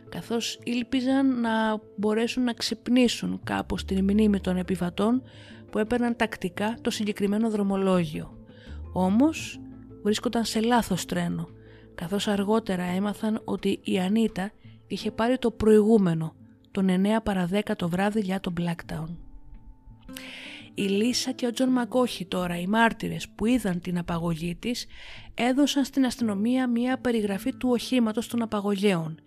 καθώς 0.09 0.59
ήλπιζαν 0.65 1.41
να 1.41 1.81
μπορέσουν 1.97 2.45
να 2.45 2.53
ξυπνήσουν 2.53 3.41
κάπως 3.45 3.85
την 3.85 4.03
μνήμη 4.03 4.41
των 4.41 4.57
επιβατών 4.57 5.23
που 5.71 5.79
έπαιρναν 5.79 6.17
τακτικά 6.17 6.77
το 6.81 6.91
συγκεκριμένο 6.91 7.51
δρομολόγιο. 7.51 8.39
Όμως 8.93 9.61
βρίσκονταν 10.03 10.45
σε 10.45 10.61
λάθος 10.61 11.05
τρένο, 11.05 11.49
καθώς 11.95 12.29
αργότερα 12.29 12.83
έμαθαν 12.83 13.41
ότι 13.45 13.81
η 13.83 13.99
Ανίτα 13.99 14.51
είχε 14.87 15.11
πάρει 15.11 15.39
το 15.39 15.51
προηγούμενο, 15.51 16.35
των 16.71 16.89
9 16.89 17.23
παρά 17.23 17.49
10 17.53 17.61
το 17.77 17.89
βράδυ 17.89 18.21
για 18.21 18.41
το 18.41 18.53
Blacktown. 18.61 19.09
Η 20.75 20.83
Λίσα 20.83 21.33
και 21.33 21.47
ο 21.47 21.51
Τζον 21.51 21.69
Μακόχη 21.69 22.27
τώρα, 22.27 22.59
οι 22.59 22.67
μάρτυρες 22.67 23.29
που 23.29 23.47
είδαν 23.47 23.81
την 23.81 23.99
απαγωγή 23.99 24.55
της, 24.55 24.87
έδωσαν 25.35 25.85
στην 25.85 26.05
αστυνομία 26.05 26.67
μία 26.69 26.99
περιγραφή 26.99 27.55
του 27.55 27.69
οχήματος 27.71 28.27
των 28.27 28.43
απαγωγέων, 28.43 29.21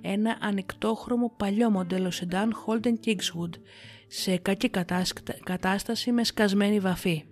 ένα 0.00 0.36
ανοιχτόχρωμο 0.40 1.32
παλιό 1.36 1.70
μοντέλο 1.70 2.10
σεντάν 2.10 2.54
Holden 2.66 2.94
Kingswood, 3.06 3.50
σε 4.06 4.36
κακή 4.36 4.70
κατάσταση 5.44 6.12
με 6.12 6.24
σκασμένη 6.24 6.80
βαφή. 6.80 7.24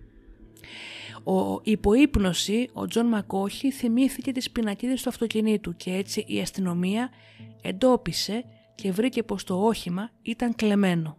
Υπό 1.24 1.60
ύπνωση, 1.62 2.68
ο 2.72 2.86
Τζον 2.86 3.06
Μακόχη 3.06 3.70
θυμήθηκε 3.70 4.32
τις 4.32 4.50
πινακίδες 4.50 5.02
του 5.02 5.08
αυτοκινήτου 5.08 5.76
και 5.76 5.90
έτσι 5.90 6.24
η 6.26 6.40
αστυνομία 6.40 7.10
εντόπισε 7.62 8.44
και 8.74 8.92
βρήκε 8.92 9.22
πως 9.22 9.44
το 9.44 9.66
όχημα 9.66 10.10
ήταν 10.22 10.54
κλεμμένο. 10.54 11.18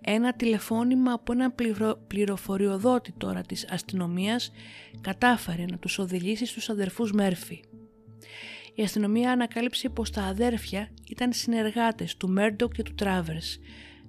Ένα 0.00 0.32
τηλεφώνημα 0.32 1.12
από 1.12 1.32
ένα 1.32 1.54
πληροφοριοδότη 2.06 3.12
τώρα 3.12 3.40
της 3.40 3.66
αστυνομίας 3.70 4.50
κατάφερε 5.00 5.64
να 5.64 5.78
τους 5.78 5.98
οδηγήσει 5.98 6.46
στους 6.46 6.68
αδερφούς 6.68 7.12
Μέρφυ 7.12 7.60
η 8.76 8.82
αστυνομία 8.82 9.32
ανακάλυψε 9.32 9.88
πως 9.88 10.10
τα 10.10 10.22
αδέρφια 10.22 10.88
ήταν 11.08 11.32
συνεργάτες 11.32 12.16
του 12.16 12.28
Μέρντοκ 12.28 12.72
και 12.72 12.82
του 12.82 12.94
Τράβερς. 12.94 13.58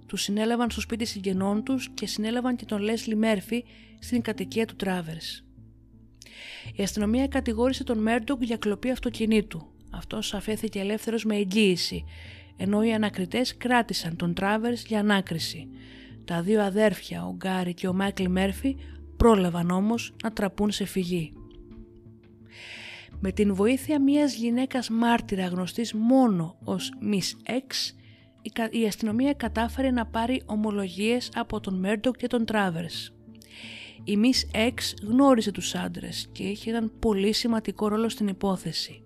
Τους 0.08 0.22
συνέλαβαν 0.22 0.70
στο 0.70 0.82
σπίτι 0.82 1.06
συγγενών 1.06 1.64
τους 1.64 1.90
και 1.94 2.08
συνέλαβαν 2.08 2.56
και 2.56 2.66
τον 2.66 2.82
Λέσλι 2.82 3.16
Μέρφυ 3.16 3.64
στην 4.00 4.22
κατοικία 4.22 4.66
του 4.66 4.76
Τράβερς. 4.76 5.44
Η 6.76 6.84
αστυνομία 6.84 7.28
κατηγόρησε 7.28 7.84
τον 7.84 7.98
Μέρντοκ 7.98 8.44
για 8.44 8.58
κλοπή 8.58 8.92
αυτοκινήτου. 8.92 9.75
Αυτός 9.96 10.34
αφέθηκε 10.34 10.80
ελεύθερος 10.80 11.26
με 11.26 11.36
εγγύηση, 11.36 12.06
ενώ 12.58 12.84
οι 12.84 12.94
ανακριτές 12.94 13.58
κράτησαν 13.58 14.16
τον 14.16 14.34
Τράβερς 14.34 14.86
για 14.86 15.00
ανάκριση. 15.00 15.68
Τα 16.26 16.42
δύο 16.42 16.62
αδέρφια, 16.62 17.26
ο 17.26 17.34
Γκάρι 17.36 17.74
και 17.74 17.88
ο 17.88 17.94
Μάικλ 17.94 18.26
Μέρφυ, 18.30 18.76
πρόλαβαν 19.18 19.70
όμως 19.70 20.16
να 20.24 20.32
τραπούν 20.32 20.72
σε 20.72 20.86
φυγή. 20.86 21.34
Με 23.20 23.32
την 23.32 23.56
βοήθεια 23.56 24.02
μιας 24.02 24.36
γυναίκας 24.36 24.90
μάρτυρα 24.90 25.48
γνωστής 25.48 25.94
μόνο 25.94 26.56
ως 26.64 26.92
Miss 27.12 27.52
X, 27.52 27.96
η 28.72 28.86
αστυνομία 28.86 29.34
κατάφερε 29.34 29.92
να 29.92 30.06
πάρει 30.06 30.42
ομολογίες 30.46 31.32
από 31.36 31.60
τον 31.60 31.80
Μέρντοκ 31.80 32.18
και 32.18 32.28
τον 32.28 32.46
Τράβερς. 32.46 33.14
Η 34.04 34.18
Miss 34.22 34.58
X 34.58 34.74
γνώριζε 35.08 35.52
τους 35.52 35.76
άντρες 35.76 36.30
και 36.32 36.44
είχε 36.44 36.70
έναν 36.70 36.92
πολύ 37.00 37.34
σημαντικό 37.34 37.88
ρόλο 37.88 38.10
στην 38.10 38.28
υπόθεση. 38.28 39.05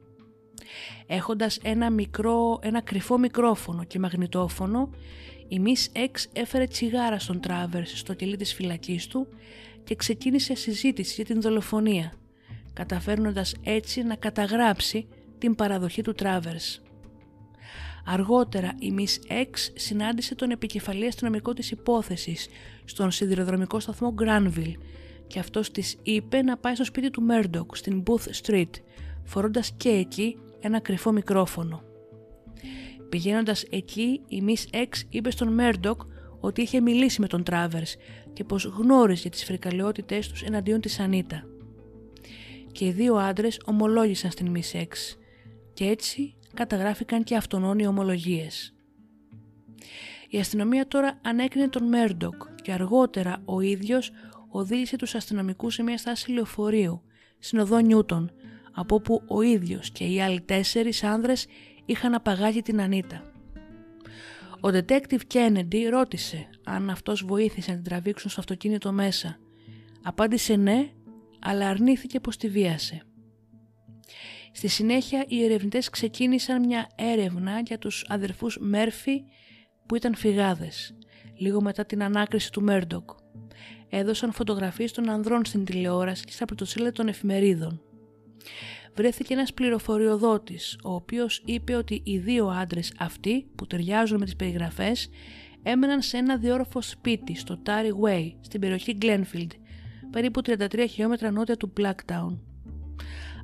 Έχοντας 1.07 1.59
ένα, 1.63 1.89
μικρό, 1.89 2.59
ένα 2.61 2.81
κρυφό 2.81 3.17
μικρόφωνο 3.17 3.83
και 3.83 3.99
μαγνητόφωνο, 3.99 4.89
η 5.47 5.61
Miss 5.65 5.97
X 5.97 6.25
έφερε 6.33 6.65
τσιγάρα 6.65 7.19
στον 7.19 7.39
Τράβερς 7.39 7.99
στο 7.99 8.13
κελί 8.13 8.35
της 8.35 8.53
φυλακής 8.53 9.07
του 9.07 9.27
και 9.83 9.95
ξεκίνησε 9.95 10.55
συζήτηση 10.55 11.13
για 11.15 11.25
την 11.25 11.41
δολοφονία 11.41 12.13
καταφέρνοντας 12.79 13.55
έτσι 13.63 14.03
να 14.03 14.15
καταγράψει 14.15 15.07
την 15.37 15.55
παραδοχή 15.55 16.01
του 16.01 16.13
Τράβερς. 16.13 16.81
Αργότερα 18.05 18.73
η 18.79 18.93
Miss 18.97 19.31
X 19.31 19.71
συνάντησε 19.73 20.35
τον 20.35 20.51
επικεφαλή 20.51 21.07
αστυνομικό 21.07 21.53
της 21.53 21.71
υπόθεσης 21.71 22.47
στον 22.85 23.11
σιδηροδρομικό 23.11 23.79
σταθμό 23.79 24.13
Granville 24.21 24.73
και 25.27 25.39
αυτός 25.39 25.71
της 25.71 25.97
είπε 26.03 26.41
να 26.41 26.57
πάει 26.57 26.75
στο 26.75 26.85
σπίτι 26.85 27.09
του 27.09 27.21
Μέρντοκ 27.21 27.75
στην 27.75 28.03
Booth 28.05 28.45
Street 28.45 28.69
φορώντας 29.23 29.71
και 29.77 29.89
εκεί 29.89 30.37
ένα 30.59 30.79
κρυφό 30.79 31.11
μικρόφωνο. 31.11 31.83
Πηγαίνοντας 33.09 33.63
εκεί 33.63 34.21
η 34.27 34.43
Miss 34.47 34.75
X 34.75 34.87
είπε 35.09 35.31
στον 35.31 35.53
Μέρντοκ 35.53 36.01
ότι 36.39 36.61
είχε 36.61 36.81
μιλήσει 36.81 37.21
με 37.21 37.27
τον 37.27 37.43
Τράβερς 37.43 37.95
και 38.33 38.43
πως 38.43 38.63
γνώριζε 38.65 39.29
τις 39.29 39.43
φρικαλαιότητές 39.43 40.27
τους 40.27 40.41
εναντίον 40.41 40.81
της 40.81 40.99
Ανίτα. 40.99 41.43
Και 42.71 42.85
οι 42.85 42.91
δύο 42.91 43.15
άντρες 43.15 43.61
ομολόγησαν 43.65 44.31
στην 44.31 44.47
Μισέξ 44.47 45.17
και 45.73 45.85
έτσι 45.85 46.35
καταγράφηκαν 46.53 47.23
και 47.23 47.35
αυτονόνοι 47.35 47.87
ομολογίες. 47.87 48.73
Η 50.29 50.39
αστυνομία 50.39 50.87
τώρα 50.87 51.19
ανέκρινε 51.23 51.67
τον 51.67 51.87
Μέρντοκ 51.87 52.33
και 52.61 52.71
αργότερα 52.71 53.41
ο 53.45 53.61
ίδιος 53.61 54.11
οδήγησε 54.49 54.95
τους 54.95 55.15
αστυνομικούς 55.15 55.73
σε 55.73 55.83
μια 55.83 55.97
στάση 55.97 56.31
λεωφορείου, 56.31 57.01
στην 57.39 57.59
οδό 57.59 57.79
Νιούτον, 57.79 58.31
από 58.79 58.95
όπου 58.95 59.21
ο 59.27 59.41
ίδιος 59.41 59.91
και 59.91 60.03
οι 60.03 60.21
άλλοι 60.21 60.41
τέσσερις 60.41 61.03
άνδρες 61.03 61.45
είχαν 61.85 62.13
απαγάγει 62.13 62.61
την 62.61 62.81
Ανίτα. 62.81 63.21
Ο 64.61 64.67
detective 64.67 65.19
Kennedy 65.33 65.87
ρώτησε 65.89 66.49
αν 66.63 66.89
αυτός 66.89 67.23
βοήθησε 67.25 67.71
να 67.71 67.75
την 67.75 67.85
τραβήξουν 67.85 68.29
στο 68.29 68.39
αυτοκίνητο 68.39 68.91
μέσα. 68.91 69.39
Απάντησε 70.03 70.55
ναι, 70.55 70.89
αλλά 71.39 71.69
αρνήθηκε 71.69 72.19
πως 72.19 72.37
τη 72.37 72.49
βίασε. 72.49 73.01
Στη 74.51 74.67
συνέχεια 74.67 75.25
οι 75.27 75.43
ερευνητές 75.43 75.89
ξεκίνησαν 75.89 76.65
μια 76.65 76.89
έρευνα 76.95 77.59
για 77.59 77.77
τους 77.77 78.05
αδερφούς 78.07 78.57
Μέρφυ 78.59 79.23
που 79.85 79.95
ήταν 79.95 80.15
φυγάδες, 80.15 80.95
λίγο 81.37 81.61
μετά 81.61 81.85
την 81.85 82.03
ανάκριση 82.03 82.51
του 82.51 82.61
Μέρντοκ. 82.61 83.09
Έδωσαν 83.89 84.31
φωτογραφίες 84.31 84.91
των 84.91 85.09
ανδρών 85.09 85.45
στην 85.45 85.65
τηλεόραση 85.65 86.23
και 86.23 86.31
στα 86.31 86.45
πρωτοσύλλα 86.45 86.91
των 86.91 87.07
εφημερίδων. 87.07 87.81
Βρέθηκε 88.95 89.33
ένας 89.33 89.53
πληροφοριοδότης, 89.53 90.77
ο 90.83 90.93
οποίος 90.93 91.41
είπε 91.45 91.75
ότι 91.75 92.01
οι 92.03 92.17
δύο 92.17 92.47
άντρες 92.47 92.93
αυτοί 92.97 93.47
που 93.55 93.67
ταιριάζουν 93.67 94.19
με 94.19 94.25
τις 94.25 94.35
περιγραφές 94.35 95.09
έμεναν 95.63 96.01
σε 96.01 96.17
ένα 96.17 96.37
διόροφο 96.37 96.81
σπίτι 96.81 97.35
στο 97.35 97.61
Tari 97.65 98.05
Way, 98.05 98.31
στην 98.41 98.59
περιοχή 98.59 98.97
Glenfield, 99.01 99.49
περίπου 100.11 100.41
33 100.45 100.85
χιλιόμετρα 100.89 101.31
νότια 101.31 101.57
του 101.57 101.73
Blacktown. 101.79 102.37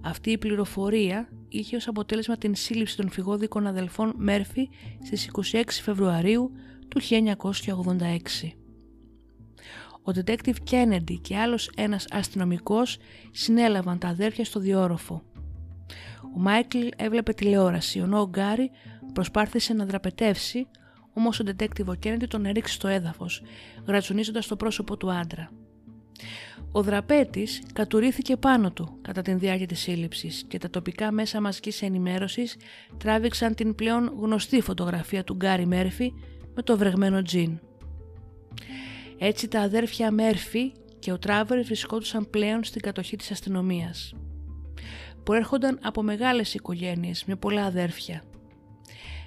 Αυτή 0.01 0.31
η 0.31 0.37
πληροφορία 0.37 1.29
είχε 1.49 1.75
ως 1.75 1.87
αποτέλεσμα 1.87 2.37
την 2.37 2.55
σύλληψη 2.55 2.97
των 2.97 3.09
φυγόδικων 3.09 3.67
αδελφών 3.67 4.13
Μέρφυ 4.17 4.69
στις 5.03 5.29
26 5.51 5.63
Φεβρουαρίου 5.81 6.51
του 6.87 7.01
1986. 7.01 8.64
Ο 10.07 10.11
detective 10.15 10.55
Kennedy 10.69 11.19
και 11.21 11.37
άλλος 11.37 11.69
ένας 11.75 12.05
αστυνομικός 12.09 12.97
συνέλαβαν 13.31 13.99
τα 13.99 14.07
αδέρφια 14.07 14.45
στο 14.45 14.59
διόροφο. 14.59 15.21
Ο 16.35 16.39
Μάικλ 16.39 16.87
έβλεπε 16.95 17.33
τηλεόραση, 17.33 17.99
ενώ 17.99 18.21
ο 18.21 18.27
Γκάρι 18.29 18.71
προσπάθησε 19.13 19.73
να 19.73 19.85
δραπετεύσει, 19.85 20.67
όμως 21.13 21.39
ο 21.39 21.43
detective 21.47 21.89
Kennedy 22.03 22.27
τον 22.27 22.45
έριξε 22.45 22.73
στο 22.73 22.87
έδαφος, 22.87 23.41
γρατσουνίζοντας 23.87 24.47
το 24.47 24.55
πρόσωπο 24.55 24.97
του 24.97 25.11
άντρα. 25.11 25.49
Ο 26.71 26.83
δραπέτης 26.83 27.61
κατουρίθηκε 27.73 28.37
πάνω 28.37 28.71
του 28.71 28.97
κατά 29.01 29.21
την 29.21 29.39
διάρκεια 29.39 29.67
της 29.67 29.79
σύλληψης 29.79 30.45
και 30.47 30.57
τα 30.57 30.69
τοπικά 30.69 31.11
μέσα 31.11 31.41
μαζικής 31.41 31.81
ενημέρωσης 31.81 32.57
τράβηξαν 32.97 33.55
την 33.55 33.75
πλέον 33.75 34.13
γνωστή 34.19 34.61
φωτογραφία 34.61 35.23
του 35.23 35.35
Γκάρι 35.35 35.65
Μέρφυ 35.65 36.13
με 36.55 36.61
το 36.61 36.77
βρεγμένο 36.77 37.21
τζιν. 37.21 37.59
Έτσι 39.17 39.47
τα 39.47 39.59
αδέρφια 39.61 40.11
Μέρφυ 40.11 40.71
και 40.99 41.11
ο 41.11 41.19
Τράβερ 41.19 41.63
βρισκόντουσαν 41.63 42.29
πλέον 42.29 42.63
στην 42.63 42.81
κατοχή 42.81 43.15
της 43.15 43.31
αστυνομίας. 43.31 44.13
Προέρχονταν 45.23 45.79
από 45.83 46.01
μεγάλες 46.01 46.53
οικογένειες 46.53 47.25
με 47.25 47.35
πολλά 47.35 47.65
αδέρφια. 47.65 48.23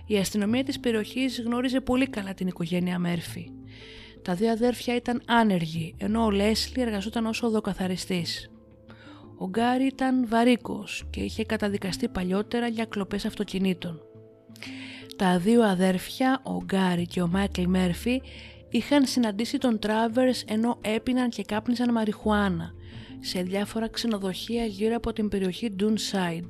Η 0.07 0.17
αστυνομία 0.17 0.65
της 0.65 0.81
περιοχής 0.81 1.41
γνώριζε 1.41 1.81
πολύ 1.81 2.09
καλά 2.09 2.35
την 2.35 2.47
οικογένεια 2.47 2.99
Μέρφυ 2.99 3.53
τα 4.29 4.35
δύο 4.35 4.51
αδέρφια 4.51 4.95
ήταν 4.95 5.23
άνεργοι, 5.27 5.95
ενώ 5.99 6.25
ο 6.25 6.31
Λέσλι 6.31 6.83
εργαζόταν 6.83 7.27
ως 7.27 7.43
οδοκαθαριστής. 7.43 8.51
Ο 9.39 9.49
Γκάρι 9.49 9.87
ήταν 9.87 10.29
βαρύκος 10.29 11.05
και 11.11 11.21
είχε 11.21 11.45
καταδικαστεί 11.45 12.09
παλιότερα 12.09 12.67
για 12.67 12.85
κλοπές 12.85 13.25
αυτοκινήτων. 13.25 14.01
Τα 15.17 15.39
δύο 15.39 15.63
αδέρφια, 15.63 16.41
ο 16.45 16.65
Γκάρι 16.65 17.07
και 17.07 17.23
ο 17.23 17.29
Μάικλ 17.29 17.65
Μέρφυ, 17.67 18.23
είχαν 18.71 19.07
συναντήσει 19.07 19.59
τον 19.59 19.79
Τράβερς 19.79 20.43
ενώ 20.43 20.79
έπιναν 20.81 21.29
και 21.29 21.43
κάπνισαν 21.43 21.93
μαριχουάνα 21.93 22.73
σε 23.21 23.43
διάφορα 23.43 23.89
ξενοδοχεία 23.89 24.65
γύρω 24.65 24.97
από 24.97 25.13
την 25.13 25.29
περιοχή 25.29 25.75
Dunside. 25.81 26.47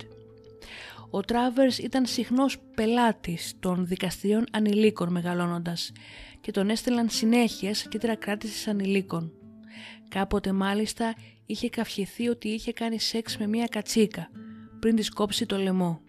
Ο 1.10 1.20
Τράβερς 1.20 1.78
ήταν 1.78 2.06
συχνός 2.06 2.58
πελάτης 2.74 3.54
των 3.60 3.86
δικαστηρίων 3.86 4.44
ανηλίκων 4.52 5.12
μεγαλώνοντας 5.12 5.92
και 6.40 6.50
τον 6.50 6.70
έστελαν 6.70 7.08
συνέχεια 7.08 7.74
σε 7.74 7.88
κέντρα 7.88 8.14
κράτησης 8.14 8.68
ανηλίκων. 8.68 9.32
Κάποτε 10.08 10.52
μάλιστα 10.52 11.14
είχε 11.46 11.68
καυχηθεί 11.68 12.28
ότι 12.28 12.48
είχε 12.48 12.72
κάνει 12.72 13.00
σεξ 13.00 13.38
με 13.38 13.46
μία 13.46 13.66
κατσίκα 13.66 14.30
πριν 14.80 14.96
της 14.96 15.10
κόψει 15.10 15.46
το 15.46 15.56
λαιμό. 15.56 16.00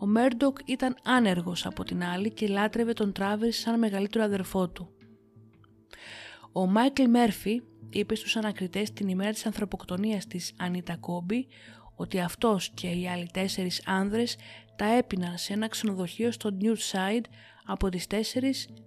Ο 0.00 0.06
Μέρντοκ 0.06 0.58
ήταν 0.64 0.96
άνεργος 1.04 1.66
από 1.66 1.84
την 1.84 2.02
άλλη 2.04 2.32
και 2.32 2.46
λάτρευε 2.46 2.92
τον 2.92 3.12
Τράβερς 3.12 3.56
σαν 3.56 3.78
μεγαλύτερο 3.78 4.24
αδερφό 4.24 4.68
του. 4.68 4.88
Ο 6.52 6.66
Μάικλ 6.66 7.08
Μέρφυ 7.08 7.62
είπε 7.90 8.14
στους 8.14 8.36
ανακριτές 8.36 8.92
την 8.92 9.08
ημέρα 9.08 9.30
της 9.30 9.46
ανθρωποκτονίας 9.46 10.26
της 10.26 10.52
Ανίτα 10.58 10.96
Κόμπι 10.96 11.46
ότι 11.96 12.20
αυτός 12.20 12.70
και 12.74 12.88
οι 12.88 13.08
άλλοι 13.08 13.28
τέσσερις 13.32 13.82
άνδρες 13.86 14.36
τα 14.76 14.84
έπιναν 14.84 15.38
σε 15.38 15.52
ένα 15.52 15.68
ξενοδοχείο 15.68 16.32
στο 16.32 16.50
Side 16.92 17.24
από 17.64 17.88
τις 17.88 18.06
4 18.06 18.14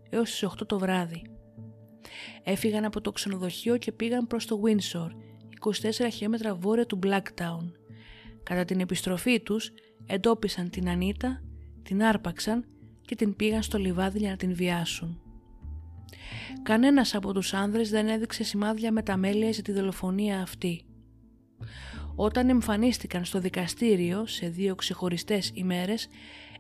έως 0.10 0.30
τις 0.32 0.44
8 0.44 0.66
το 0.66 0.80
βράδυ. 0.80 1.22
Έφυγαν 2.44 2.86
από 2.86 3.02
το 3.02 3.12
ξενοδοχείο 3.12 3.78
και 3.78 3.92
πήγαν 3.92 4.28
προς 4.28 4.46
το 4.46 4.62
Windsor, 4.66 5.10
24 5.60 6.08
χιλιόμετρα 6.12 6.56
βόρεια 6.56 6.86
του 6.86 7.00
Blacktown. 7.04 7.72
Κατά 8.44 8.66
την 8.66 8.80
επιστροφή 8.80 9.42
τους 9.42 9.72
εντόπισαν 10.06 10.70
την 10.70 10.90
Ανίτα, 10.90 11.44
την 11.84 12.04
άρπαξαν 12.04 12.66
και 13.02 13.16
την 13.16 13.36
πήγαν 13.36 13.64
στο 13.64 13.78
λιβάδι 13.78 14.20
για 14.20 14.30
να 14.30 14.36
την 14.36 14.56
βιάσουν. 14.56 15.22
Κανένας 16.64 17.16
από 17.16 17.34
τους 17.34 17.54
άνδρες 17.54 17.90
δεν 17.90 18.08
έδειξε 18.08 18.44
σημάδια 18.44 18.92
μεταμέλεια 18.92 19.50
για 19.50 19.64
τη 19.64 19.72
δολοφονία 19.72 20.42
αυτή. 20.42 20.86
Όταν 22.16 22.50
εμφανίστηκαν 22.50 23.26
στο 23.26 23.40
δικαστήριο 23.40 24.26
σε 24.26 24.48
δύο 24.48 24.76
ξεχωριστές 24.76 25.52
ημέρες, 25.54 26.08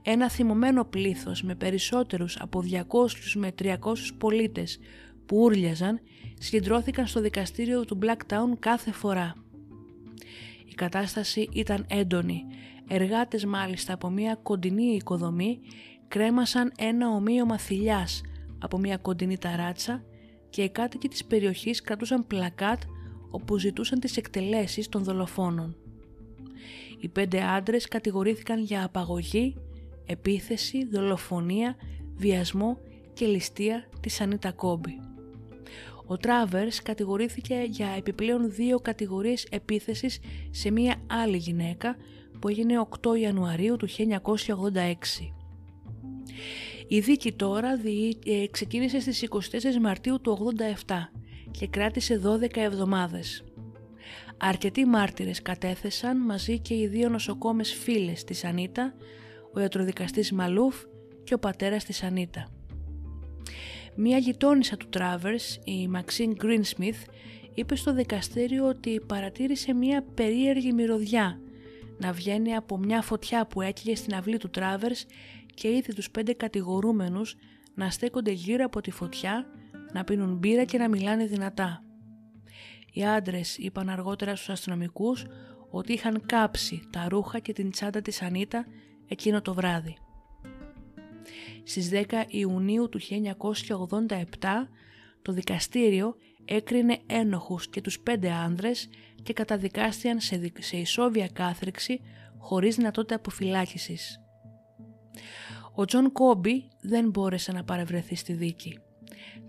ένα 0.01 0.29
θυμωμένο 0.29 0.85
πλήθος 0.85 1.43
με 1.43 1.55
περισσότερους 1.55 2.37
από 2.39 2.61
200 2.61 3.35
με 3.35 3.51
300 3.61 3.75
πολίτες 4.17 4.79
που 5.25 5.37
ούρλιαζαν 5.37 5.99
συγκεντρώθηκαν 6.39 7.07
στο 7.07 7.21
δικαστήριο 7.21 7.85
του 7.85 7.99
Blacktown 8.01 8.57
κάθε 8.59 8.91
φορά. 8.91 9.33
Η 10.65 10.73
κατάσταση 10.73 11.49
ήταν 11.51 11.85
έντονη. 11.89 12.45
Εργάτες 12.87 13.45
μάλιστα 13.45 13.93
από 13.93 14.09
μια 14.09 14.35
κοντινή 14.43 14.95
οικοδομή 14.95 15.59
κρέμασαν 16.07 16.71
ένα 16.77 17.09
ομοίωμα 17.09 17.57
θηλιάς 17.57 18.21
από 18.59 18.77
μια 18.77 18.97
κοντινή 18.97 19.37
ταράτσα 19.37 20.03
και 20.49 20.61
οι 20.61 20.69
κάτοικοι 20.69 21.07
της 21.07 21.25
περιοχής 21.25 21.81
κρατούσαν 21.81 22.27
πλακάτ 22.27 22.81
όπου 23.29 23.57
ζητούσαν 23.57 23.99
τις 23.99 24.17
εκτελέσεις 24.17 24.89
των 24.89 25.03
δολοφόνων. 25.03 25.75
Οι 26.99 27.07
πέντε 27.07 27.43
άντρες 27.43 27.87
κατηγορήθηκαν 27.87 28.59
για 28.63 28.83
απαγωγή, 28.83 29.55
επίθεση, 30.05 30.85
δολοφονία, 30.85 31.75
βιασμό 32.15 32.77
και 33.13 33.25
ληστεία 33.25 33.89
της 33.99 34.21
Ανίτα 34.21 34.51
Κόμπι. 34.51 34.99
Ο 36.05 36.17
Τράβερς 36.17 36.81
κατηγορήθηκε 36.81 37.65
για 37.69 37.87
επιπλέον 37.97 38.51
δύο 38.51 38.79
κατηγορίες 38.79 39.47
επίθεσης 39.49 40.19
σε 40.51 40.71
μία 40.71 40.95
άλλη 41.07 41.37
γυναίκα 41.37 41.95
που 42.43 42.49
έγινε 42.49 42.87
8 43.01 43.19
Ιανουαρίου 43.19 43.75
του 43.77 43.87
1986. 43.89 43.93
Η 46.87 46.99
δίκη 46.99 47.33
τώρα 47.33 47.69
ε, 48.25 48.47
ξεκίνησε 48.51 48.99
στις 48.99 49.27
24 49.29 49.37
Μαρτίου 49.81 50.21
του 50.21 50.53
87 50.85 50.93
και 51.51 51.67
κράτησε 51.67 52.21
12 52.25 52.57
εβδομάδες. 52.57 53.43
Αρκετοί 54.37 54.85
μάρτυρες 54.85 55.41
κατέθεσαν 55.41 56.17
μαζί 56.17 56.59
και 56.59 56.73
οι 56.73 56.87
δύο 56.87 57.09
νοσοκόμες 57.09 57.73
φίλες 57.73 58.23
της 58.23 58.43
Ανίτα, 58.43 58.93
ο 59.53 59.59
ιατροδικαστής 59.59 60.31
Μαλούφ 60.31 60.75
και 61.23 61.33
ο 61.33 61.39
πατέρας 61.39 61.83
της 61.83 62.03
Ανίτα. 62.03 62.47
Μία 63.95 64.17
γειτόνισσα 64.17 64.77
του 64.77 64.89
Τράβερς, 64.89 65.59
η 65.63 65.87
Μαξίν 65.87 66.33
Γκρίνσμιθ, 66.33 67.03
είπε 67.53 67.75
στο 67.75 67.93
δικαστήριο 67.93 68.67
ότι 68.67 69.01
παρατήρησε 69.07 69.73
μία 69.73 70.05
περίεργη 70.13 70.73
μυρωδιά 70.73 71.42
να 72.03 72.11
βγαίνει 72.11 72.55
από 72.55 72.77
μια 72.77 73.01
φωτιά 73.01 73.47
που 73.47 73.61
έκυγε 73.61 73.95
στην 73.95 74.15
αυλή 74.15 74.37
του 74.37 74.49
Τράβερς 74.49 75.05
και 75.53 75.67
είδε 75.67 75.93
τους 75.93 76.11
πέντε 76.11 76.33
κατηγορούμενους 76.33 77.35
να 77.75 77.89
στέκονται 77.89 78.31
γύρω 78.31 78.65
από 78.65 78.81
τη 78.81 78.91
φωτιά, 78.91 79.45
να 79.93 80.03
πίνουν 80.03 80.37
μπύρα 80.37 80.63
και 80.63 80.77
να 80.77 80.89
μιλάνε 80.89 81.25
δυνατά. 81.25 81.83
Οι 82.93 83.05
άντρες 83.05 83.57
είπαν 83.57 83.89
αργότερα 83.89 84.35
στους 84.35 84.49
αστυνομικούς 84.49 85.25
ότι 85.69 85.93
είχαν 85.93 86.25
κάψει 86.25 86.81
τα 86.91 87.07
ρούχα 87.09 87.39
και 87.39 87.53
την 87.53 87.71
τσάντα 87.71 88.01
της 88.01 88.21
Ανίτα 88.21 88.65
εκείνο 89.07 89.41
το 89.41 89.53
βράδυ. 89.53 89.97
Στις 91.63 91.89
10 91.89 92.03
Ιουνίου 92.27 92.89
του 92.89 92.99
1987 92.99 94.25
το 95.23 95.31
δικαστήριο 95.31 96.15
έκρινε 96.45 96.99
ένοχους 97.05 97.69
και 97.69 97.81
τους 97.81 97.99
πέντε 97.99 98.31
άνδρες 98.31 98.89
και 99.23 99.33
καταδικάστηκαν 99.33 100.19
σε, 100.19 100.51
σε 100.59 100.77
ισόβια 100.77 101.27
κάθειρξη 101.33 102.01
χωρίς 102.37 102.75
δυνατότητα 102.75 103.15
αποφυλάκησης. 103.15 104.19
Ο 105.75 105.85
Τζον 105.85 106.11
Κόμπι 106.11 106.67
δεν 106.81 107.09
μπόρεσε 107.09 107.51
να 107.51 107.63
παρευρεθεί 107.63 108.15
στη 108.15 108.33
δίκη. 108.33 108.79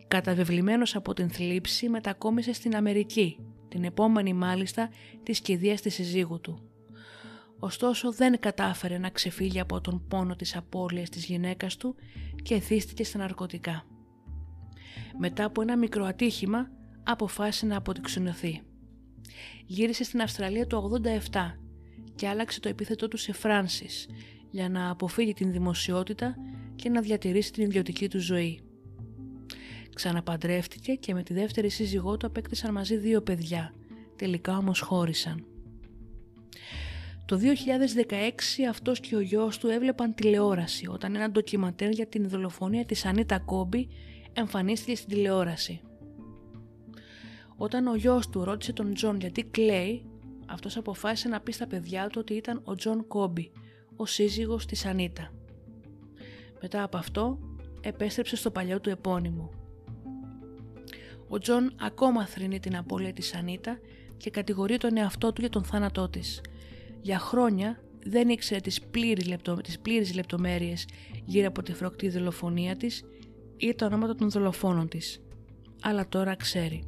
Καταβεβλημένος 0.09 0.97
από 0.97 1.15
την 1.15 1.31
θλίψη 1.31 1.89
μετακόμισε 1.89 2.53
στην 2.53 2.77
Αμερική, 2.77 3.39
την 3.69 3.85
επόμενη 3.85 4.33
μάλιστα 4.33 4.89
της 5.23 5.41
κηδείας 5.41 5.81
της 5.81 5.95
συζύγου 5.95 6.41
του. 6.41 6.69
Ωστόσο 7.59 8.13
δεν 8.13 8.41
κατάφερε 8.41 8.99
να 8.99 9.11
ξεφύγει 9.11 9.61
από 9.61 9.81
τον 9.81 10.07
πόνο 10.09 10.37
της 10.37 10.57
απώλειας 10.57 11.09
της 11.09 11.25
γυναίκας 11.25 11.77
του 11.77 11.95
και 12.43 12.55
εθίστηκε 12.55 13.05
στα 13.05 13.19
ναρκωτικά. 13.19 13.87
Μετά 15.19 15.45
από 15.45 15.63
ένα 15.63 15.77
μικρό 15.77 16.05
ατύχημα 16.05 16.71
αποφάσισε 17.03 17.67
να 17.67 17.77
αποτυξονωθεί. 17.77 18.63
Γύρισε 19.67 20.05
στην 20.05 20.21
Αυστραλία 20.21 20.67
το 20.67 21.01
87 21.31 21.55
και 22.15 22.29
άλλαξε 22.29 22.61
το 22.61 22.69
επίθετό 22.69 23.09
του 23.09 23.17
σε 23.17 23.33
Φράνσις 23.33 24.09
για 24.51 24.69
να 24.69 24.91
αποφύγει 24.91 25.33
την 25.33 25.53
δημοσιότητα 25.53 26.37
και 26.77 26.89
να 26.89 27.01
διατηρήσει 27.01 27.53
την 27.53 27.65
ιδιωτική 27.65 28.09
του 28.09 28.21
ζωή. 28.21 28.61
Ξαναπαντρεύτηκε 29.95 30.93
και 30.93 31.15
με 31.15 31.23
τη 31.23 31.35
δεύτερη 31.35 31.69
σύζυγό 31.69 32.17
του 32.17 32.27
απέκτησαν 32.27 32.73
μαζί 32.73 32.97
δύο 32.97 33.23
παιδιά, 33.23 33.75
τελικά 34.17 34.57
όμως 34.57 34.81
χώρισαν. 34.81 35.45
Το 37.27 37.39
2016 37.39 38.15
αυτός 38.71 39.01
και 39.01 39.17
ο 39.17 39.21
γιος 39.21 39.59
του 39.59 39.69
έβλεπαν 39.69 40.15
τηλεόραση 40.15 40.87
όταν 40.89 41.15
ένα 41.15 41.31
ντοκιμαντέρ 41.31 41.91
για 41.91 42.07
την 42.07 42.29
δολοφονία 42.29 42.85
της 42.85 43.05
Ανίτα 43.05 43.39
Κόμπι 43.39 43.89
εμφανίστηκε 44.35 44.97
στην 44.97 45.09
τηλεόραση. 45.09 45.81
Όταν 47.57 47.87
ο 47.87 47.95
γιος 47.95 48.29
του 48.29 48.45
ρώτησε 48.45 48.73
τον 48.73 48.95
Τζον 48.95 49.21
γιατί 49.21 49.45
κλαίει, 49.45 50.05
αυτός 50.47 50.77
αποφάσισε 50.77 51.29
να 51.29 51.41
πει 51.41 51.53
στα 51.53 51.67
παιδιά 51.67 52.07
του 52.07 52.17
ότι 52.21 52.35
ήταν 52.35 52.61
ο 52.65 52.75
Τζον 52.75 53.07
Κόμπι, 53.07 53.51
ο 53.97 54.07
σύζυγος 54.07 54.67
της 54.67 54.87
Ανίτα. 54.87 55.33
Μετά 56.61 56.83
από 56.83 56.97
αυτό, 56.97 57.39
επέστρεψε 57.81 58.37
στο 58.37 58.51
παλιό 58.51 58.81
του 58.81 58.91
επώνυμο. 58.91 59.51
Ο 61.29 61.39
Τζον 61.39 61.75
ακόμα 61.81 62.27
θρηνεί 62.27 62.61
την 62.61 62.77
απώλεια 62.77 63.13
της 63.13 63.35
Ανίτα 63.35 63.79
και 64.17 64.31
κατηγορεί 64.31 64.77
τον 64.77 64.97
εαυτό 64.97 65.33
του 65.33 65.41
για 65.41 65.51
τον 65.51 65.65
θάνατό 65.65 66.09
της. 66.09 66.41
Για 67.01 67.19
χρόνια 67.19 67.83
δεν 68.05 68.29
ήξερε 68.29 68.61
τις 68.61 68.81
πλήρες, 68.83 69.27
λεπτο, 69.27 69.55
τις 69.55 69.79
πλήρες 69.79 70.15
λεπτομέρειες 70.15 70.87
γύρω 71.25 71.49
από 71.49 71.63
τη 71.63 71.73
φροκτή 71.73 72.09
δολοφονία 72.09 72.77
της 72.77 73.05
ή 73.57 73.75
τα 73.75 73.87
ονόματα 73.87 74.15
των 74.15 74.31
δολοφόνων 74.31 74.89
της. 74.89 75.23
Αλλά 75.83 76.09
τώρα 76.09 76.35
ξέρει. 76.35 76.85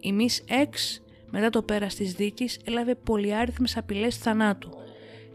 Η 0.00 0.14
Miss 0.18 0.52
X 0.52 1.00
μετά 1.30 1.50
το 1.50 1.62
πέρας 1.62 1.94
της 1.94 2.12
δίκης 2.12 2.58
έλαβε 2.64 2.94
πολυάριθμες 2.94 3.76
απειλές 3.76 4.16
θανάτου 4.16 4.70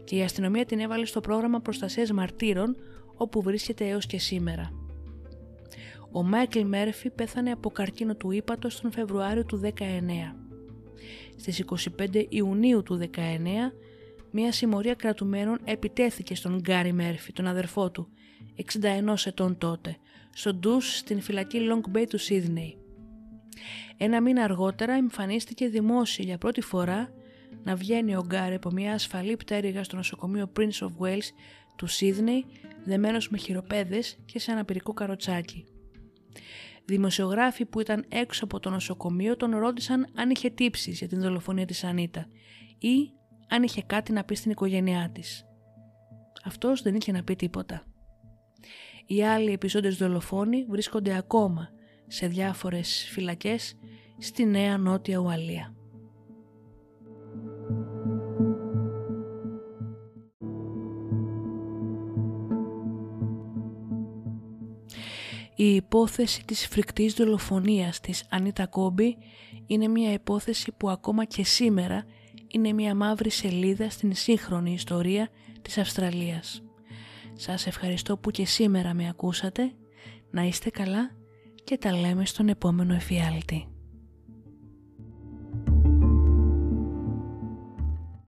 και 0.04 0.16
η 0.16 0.22
αστυνομία 0.22 0.64
την 0.64 0.80
έβαλε 0.80 1.04
στο 1.04 1.20
πρόγραμμα 1.20 1.60
προστασίας 1.60 2.12
μαρτύρων 2.12 2.76
όπου 3.16 3.42
βρίσκεται 3.42 3.88
έως 3.88 4.06
και 4.06 4.18
σήμερα. 4.18 4.72
Ο 6.12 6.22
Μάικλ 6.22 6.60
Μέρφυ 6.60 7.10
πέθανε 7.10 7.50
από 7.50 7.70
καρκίνο 7.70 8.14
του 8.14 8.30
ύπατος 8.30 8.80
τον 8.80 8.92
Φεβρουάριο 8.92 9.44
του 9.44 9.60
19. 9.62 9.70
Στις 11.36 11.64
25 11.98 12.24
Ιουνίου 12.28 12.82
του 12.82 12.96
19, 12.96 13.72
μια 14.30 14.52
συμμορία 14.52 14.94
κρατουμένων 14.94 15.58
επιτέθηκε 15.64 16.34
στον 16.34 16.60
Γκάρι 16.60 16.92
Μέρφυ, 16.92 17.32
τον 17.32 17.46
αδερφό 17.46 17.90
του, 17.90 18.08
61 18.56 19.14
ετών 19.24 19.58
τότε, 19.58 19.96
στο 20.32 20.54
Ντούς 20.54 20.96
στην 20.96 21.20
φυλακή 21.20 21.58
Long 21.70 21.96
Bay 21.96 22.04
του 22.08 22.18
Σίδνεϊ. 22.18 22.76
Ένα 23.96 24.20
μήνα 24.20 24.44
αργότερα 24.44 24.92
εμφανίστηκε 24.92 25.68
δημόσια 25.68 26.24
για 26.24 26.38
πρώτη 26.38 26.60
φορά 26.60 27.10
να 27.64 27.74
βγαίνει 27.74 28.16
ο 28.16 28.24
Γκάρι 28.26 28.54
από 28.54 28.70
μια 28.70 28.92
ασφαλή 28.92 29.36
πτέρυγα 29.36 29.84
στο 29.84 29.96
νοσοκομείο 29.96 30.52
Prince 30.56 30.86
of 30.86 31.06
Wales 31.06 31.28
του 31.76 31.86
Σίδνεϊ 31.86 32.44
δεμένος 32.84 33.28
με 33.28 33.38
χειροπέδες 33.38 34.18
και 34.24 34.38
σε 34.38 34.52
αναπηρικό 34.52 34.92
καροτσάκι. 34.92 35.64
Δημοσιογράφοι 36.84 37.64
που 37.64 37.80
ήταν 37.80 38.04
έξω 38.08 38.44
από 38.44 38.60
το 38.60 38.70
νοσοκομείο 38.70 39.36
τον 39.36 39.56
ρώτησαν 39.56 40.06
αν 40.14 40.30
είχε 40.30 40.50
τύψεις 40.50 40.98
για 40.98 41.08
την 41.08 41.20
δολοφονία 41.20 41.66
της 41.66 41.84
Ανίτα 41.84 42.26
ή 42.78 43.10
αν 43.48 43.62
είχε 43.62 43.82
κάτι 43.82 44.12
να 44.12 44.24
πει 44.24 44.34
στην 44.34 44.50
οικογένειά 44.50 45.10
της. 45.14 45.44
Αυτός 46.44 46.82
δεν 46.82 46.94
είχε 46.94 47.12
να 47.12 47.22
πει 47.22 47.36
τίποτα. 47.36 47.84
Οι 49.06 49.24
άλλοι 49.24 49.52
επιζώντες 49.52 49.96
δολοφόνοι 49.96 50.64
βρίσκονται 50.68 51.16
ακόμα 51.16 51.70
σε 52.06 52.26
διάφορες 52.26 53.08
φυλακές 53.10 53.76
στη 54.18 54.44
Νέα 54.44 54.78
Νότια 54.78 55.18
Ουαλία. 55.18 55.74
Η 65.58 65.74
υπόθεση 65.74 66.44
της 66.44 66.66
φρικτής 66.66 67.14
δολοφονίας 67.14 68.00
της 68.00 68.24
Ανίτα 68.30 68.66
Κόμπι 68.66 69.16
είναι 69.66 69.88
μια 69.88 70.12
υπόθεση 70.12 70.72
που 70.76 70.90
ακόμα 70.90 71.24
και 71.24 71.44
σήμερα 71.44 72.04
είναι 72.46 72.72
μια 72.72 72.94
μαύρη 72.94 73.30
σελίδα 73.30 73.90
στην 73.90 74.14
σύγχρονη 74.14 74.72
ιστορία 74.72 75.28
της 75.62 75.78
Αυστραλίας. 75.78 76.65
Σας 77.36 77.66
ευχαριστώ 77.66 78.16
που 78.16 78.30
και 78.30 78.46
σήμερα 78.46 78.94
με 78.94 79.08
ακούσατε, 79.08 79.72
να 80.30 80.42
είστε 80.42 80.70
καλά 80.70 81.10
και 81.64 81.78
τα 81.78 81.92
λέμε 81.96 82.26
στον 82.26 82.48
επόμενο 82.48 82.94
εφιάλτη. 82.94 83.75